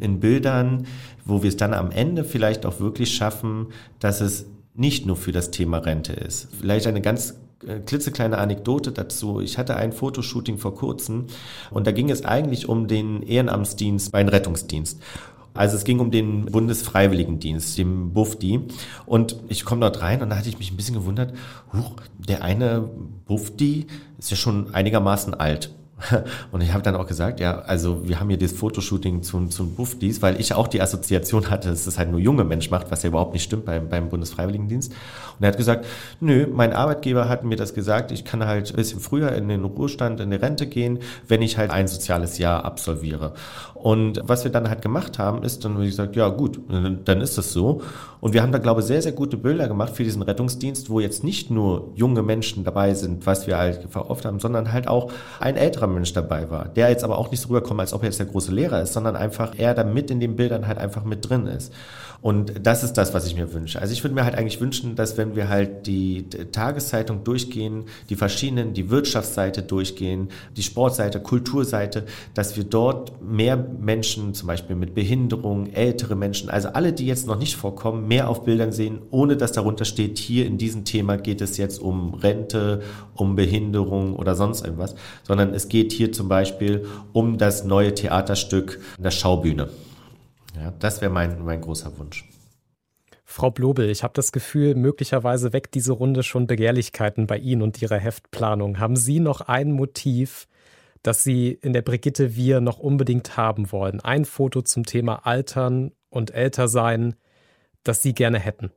in 0.02 0.20
Bildern, 0.20 0.86
wo 1.26 1.41
wir 1.41 1.50
es 1.50 1.58
dann 1.58 1.74
am 1.74 1.89
Ende 1.89 2.24
vielleicht 2.24 2.63
auch 2.63 2.80
wirklich 2.80 3.15
schaffen, 3.15 3.70
dass 4.00 4.22
es 4.22 4.46
nicht 4.78 5.06
nur 5.06 5.18
für 5.18 5.32
das 5.32 5.52
Thema 5.52 5.80
Rente 5.80 6.13
ist. 6.13 6.48
Vielleicht 6.58 6.88
eine 6.88 7.02
ganz 7.02 7.36
äh, 7.68 7.80
klitzekleine 7.80 8.38
Anekdote 8.38 8.92
dazu. 8.92 9.42
Ich 9.42 9.58
hatte 9.58 9.76
ein 9.76 9.92
Fotoshooting 9.92 10.60
vor 10.60 10.76
kurzem 10.76 11.26
und 11.72 11.88
da 11.88 11.92
ging 11.92 12.10
es 12.10 12.24
eigentlich 12.24 12.70
um 12.70 12.88
den 12.88 13.24
Ehrenamtsdienst 13.24 14.12
bei 14.12 14.20
einem 14.20 14.30
Rettungsdienst. 14.30 15.02
Also 15.56 15.76
es 15.76 15.84
ging 15.84 16.00
um 16.00 16.12
den 16.12 16.46
Bundesfreiwilligendienst, 16.46 17.80
dem 17.80 18.13
BUFDI. 18.13 18.62
Und 19.08 19.38
ich 19.48 19.66
komme 19.66 19.82
dort 19.82 20.02
rein 20.02 20.22
und 20.22 20.30
da 20.30 20.38
hatte 20.38 20.50
ich 20.50 20.60
mich 20.60 20.72
ein 20.72 20.78
bisschen 20.78 20.94
gewundert, 20.94 21.34
huch, 21.74 21.94
der 22.20 22.44
eine 22.44 22.88
BUFDI 23.26 23.88
ist 24.20 24.30
ja 24.30 24.38
schon 24.38 24.76
einigermaßen 24.76 25.34
alt. 25.34 25.72
Und 26.52 26.62
ich 26.62 26.74
habe 26.74 26.84
dann 26.84 26.96
auch 26.96 27.08
gesagt, 27.08 27.40
ja, 27.40 27.60
also 27.60 28.08
wir 28.08 28.20
haben 28.20 28.30
hier 28.30 28.38
das 28.38 28.52
Fotoshooting 28.52 29.24
zum, 29.24 29.50
zum 29.50 29.76
Buffdies, 29.76 30.22
weil 30.22 30.40
ich 30.40 30.54
auch 30.54 30.68
die 30.68 30.82
Assoziation 30.82 31.50
hatte, 31.50 31.70
dass 31.70 31.86
das 31.86 31.98
halt 31.98 32.12
nur 32.12 32.20
junge 32.20 32.44
Mensch 32.44 32.70
macht, 32.70 32.92
was 32.92 33.04
ja 33.04 33.10
überhaupt 33.10 33.34
nicht 33.34 33.44
stimmt 33.44 33.66
beim, 33.66 33.90
beim 33.90 34.10
Bundesfreiwilligendienst. 34.10 34.92
Und 34.92 35.44
er 35.44 35.50
hat 35.50 35.58
gesagt, 35.58 35.86
nö, 36.20 36.48
mein 36.52 36.74
Arbeitgeber 36.74 37.30
hat 37.30 37.44
mir 37.44 37.56
das 37.56 37.74
gesagt, 37.74 38.12
ich 38.12 38.26
kann 38.26 38.46
halt 38.46 38.70
ein 38.70 38.76
bisschen 38.76 39.00
früher 39.00 39.32
in 39.32 39.48
den 39.48 39.64
Ruhestand, 39.64 40.20
in 40.20 40.30
die 40.30 40.38
Rente 40.38 40.68
gehen, 40.68 41.00
wenn 41.28 41.42
ich 41.42 41.58
halt 41.58 41.72
ein 41.72 41.88
soziales 41.88 42.38
Jahr 42.38 42.64
absolviere. 42.64 43.34
Und 43.82 44.22
was 44.24 44.44
wir 44.44 44.52
dann 44.52 44.70
halt 44.70 44.82
gemacht 44.82 45.20
haben, 45.20 45.44
ist 45.44 45.63
dann, 45.63 45.80
wie 45.80 45.86
gesagt, 45.86 46.16
ja 46.16 46.30
gut, 46.30 46.60
dann 46.68 47.22
ist 47.22 47.38
das 47.38 47.54
so. 47.54 47.82
Und 48.20 48.34
wir 48.34 48.42
haben 48.42 48.52
da, 48.52 48.58
glaube 48.58 48.82
ich, 48.82 48.88
sehr, 48.88 49.02
sehr 49.02 49.12
gute 49.12 49.38
Bilder 49.38 49.68
gemacht 49.68 49.96
für 49.96 50.04
diesen 50.04 50.22
Rettungsdienst, 50.22 50.90
wo 50.90 51.00
jetzt 51.00 51.24
nicht 51.24 51.52
nur 51.52 51.92
junge 51.96 52.24
Menschen 52.24 52.63
dabei 52.63 52.94
sind, 52.96 53.26
was 53.26 53.46
wir 53.46 53.58
halt 53.58 53.88
oft 53.96 54.26
haben, 54.26 54.40
sondern 54.40 54.74
halt 54.74 54.88
auch 54.88 55.12
ein 55.40 55.56
älterer 55.56 55.88
Mensch 55.88 56.13
dabei 56.13 56.50
war, 56.50 56.68
der 56.68 56.90
jetzt 56.90 57.04
aber 57.04 57.18
auch 57.18 57.30
nicht 57.30 57.42
so 57.42 57.50
rüberkommt, 57.50 57.80
als 57.80 57.94
ob 57.94 58.02
er 58.02 58.08
jetzt 58.08 58.20
der 58.20 58.26
große 58.26 58.52
Lehrer 58.52 58.82
ist, 58.82 58.94
sondern 58.94 59.16
einfach 59.16 59.54
er 59.58 59.74
da 59.74 59.84
mit 59.84 60.10
in 60.10 60.20
den 60.20 60.36
Bildern 60.36 60.68
halt 60.68 60.80
einfach 60.80 61.04
mit 61.04 61.30
drin 61.30 61.46
ist. 61.46 61.72
Und 62.22 62.66
das 62.66 62.84
ist 62.84 62.94
das, 62.94 63.14
was 63.14 63.28
ich 63.28 63.36
mir 63.36 63.54
wünsche. 63.54 63.80
Also 63.80 63.94
ich 63.94 64.04
würde 64.04 64.16
mir 64.16 64.24
halt 64.24 64.36
eigentlich 64.36 64.60
wünschen, 64.60 64.96
dass 64.96 65.18
wenn 65.18 65.36
wir 65.36 65.50
halt 65.50 65.86
die 65.88 66.28
Tageszeitung 66.52 67.24
durchgehen, 67.24 67.86
die 68.10 68.16
verschiedenen, 68.16 68.74
die 68.74 68.90
Wirtschaftsseite 68.90 69.62
durchgehen, 69.62 70.30
die 70.56 70.64
Sportseite, 70.64 71.20
Kulturseite, 71.20 72.06
dass 72.34 72.58
wir 72.58 72.64
dort 72.64 73.22
mehr 73.22 73.56
Menschen, 73.56 74.34
zum 74.34 74.48
Beispiel 74.48 74.76
mit 74.76 74.96
Behinderung, 74.96 75.72
ältere 75.74 76.16
Menschen, 76.16 76.50
also 76.50 76.70
alle, 76.70 76.92
die 76.94 77.06
jetzt 77.06 77.28
noch 77.28 77.38
nicht 77.38 77.56
vorkommen, 77.56 78.08
mehr 78.08 78.30
auf 78.30 78.44
Bildern 78.44 78.72
sehen, 78.72 79.00
ohne 79.12 79.38
dass 79.38 79.52
darunter 79.52 79.86
steht, 79.86 80.18
hier 80.18 80.46
in 80.46 80.58
diesem 80.58 80.86
Thema 80.86 81.18
geht 81.18 81.42
es 81.42 81.58
jetzt 81.58 81.80
um 81.80 82.16
Rente, 82.16 82.82
um 83.16 83.36
Behinderung 83.36 84.16
oder 84.16 84.36
sonst 84.36 84.66
irgendwas, 84.66 84.96
sondern 85.24 85.54
es 85.54 85.70
geht 85.70 85.92
hier 85.92 86.12
zum 86.12 86.28
Beispiel 86.28 86.86
um 87.14 87.38
das 87.38 87.64
neue 87.64 87.94
Theaterstück, 87.94 88.80
der 88.98 89.12
Schaubühne. 89.12 89.70
Ja, 90.60 90.72
das 90.72 91.02
wäre 91.02 91.12
mein, 91.12 91.43
mein 91.43 91.62
großer 91.62 91.98
Wunsch. 91.98 92.28
Frau 93.30 93.52
Blobel, 93.52 93.89
ich 93.89 94.04
habe 94.04 94.13
das 94.13 94.32
Gefühl, 94.32 94.74
möglicherweise 94.76 95.52
weckt 95.52 95.76
diese 95.76 95.91
Runde 95.91 96.24
schon 96.24 96.48
Begehrlichkeiten 96.48 97.28
bei 97.28 97.38
Ihnen 97.38 97.62
und 97.62 97.82
Ihrer 97.82 97.98
Heftplanung. 97.98 98.80
Haben 98.80 98.96
Sie 98.96 99.20
noch 99.20 99.41
ein 99.41 99.74
Motiv, 99.74 100.48
das 101.04 101.24
Sie 101.24 101.52
in 101.52 101.74
der 101.74 101.82
Brigitte 101.82 102.36
Wir 102.36 102.62
noch 102.62 102.80
unbedingt 102.80 103.36
haben 103.36 103.72
wollen? 103.72 104.00
Ein 104.00 104.24
Foto 104.26 104.62
zum 104.62 104.86
Thema 104.86 105.28
Altern 105.28 105.91
und 106.10 106.34
Ältersein, 106.34 107.15
das 107.84 108.02
Sie 108.02 108.13
gerne 108.13 108.39
hätten? 108.39 108.72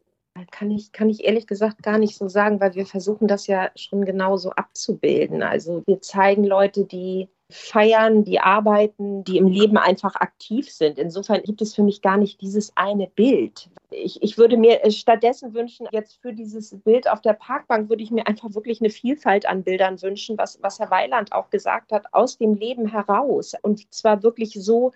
Kann 0.51 0.71
ich, 0.71 0.93
kann 0.93 1.09
ich 1.09 1.25
ehrlich 1.25 1.47
gesagt 1.47 1.83
gar 1.83 1.99
nicht 1.99 2.17
so 2.17 2.29
sagen, 2.29 2.61
weil 2.61 2.75
wir 2.75 2.87
versuchen 2.87 3.29
das 3.29 3.47
ja 3.47 3.71
schon 3.77 4.05
genauso 4.05 4.51
abzubilden. 4.51 5.43
Also 5.43 5.83
wir 5.87 6.01
zeigen 6.01 6.45
Leute, 6.45 6.87
die 6.87 7.29
feiern, 7.51 8.25
die 8.25 8.41
arbeiten, 8.41 9.25
die 9.25 9.37
im 9.37 9.49
Leben 9.49 9.77
einfach 9.77 10.15
aktiv 10.17 10.71
sind. 10.71 10.99
Insofern 10.99 11.43
gibt 11.43 11.61
es 11.63 11.75
für 11.75 11.83
mich 11.83 12.03
gar 12.03 12.17
nicht 12.17 12.41
dieses 12.41 12.73
eine 12.77 13.09
Bild. 13.09 13.69
Ich, 13.91 14.23
ich 14.23 14.39
würde 14.39 14.57
mir 14.57 14.85
äh, 14.85 14.91
stattdessen 14.91 15.53
wünschen, 15.55 15.89
jetzt 15.91 16.21
für 16.23 16.33
dieses 16.33 16.77
Bild 16.85 17.11
auf 17.11 17.21
der 17.21 17.33
Parkbank 17.33 17.89
würde 17.89 18.03
ich 18.03 18.11
mir 18.11 18.27
einfach 18.27 18.55
wirklich 18.55 18.81
eine 18.81 18.91
Vielfalt 18.91 19.47
an 19.47 19.65
Bildern 19.65 20.01
wünschen, 20.01 20.39
was, 20.39 20.63
was 20.63 20.79
Herr 20.79 20.91
Weiland 20.91 21.33
auch 21.33 21.51
gesagt 21.51 21.93
hat, 21.93 22.07
aus 22.13 22.39
dem 22.39 22.55
Leben 22.55 22.87
heraus. 22.87 23.55
Und 23.63 23.93
zwar 23.93 24.23
wirklich 24.23 24.53
so, 24.55 24.93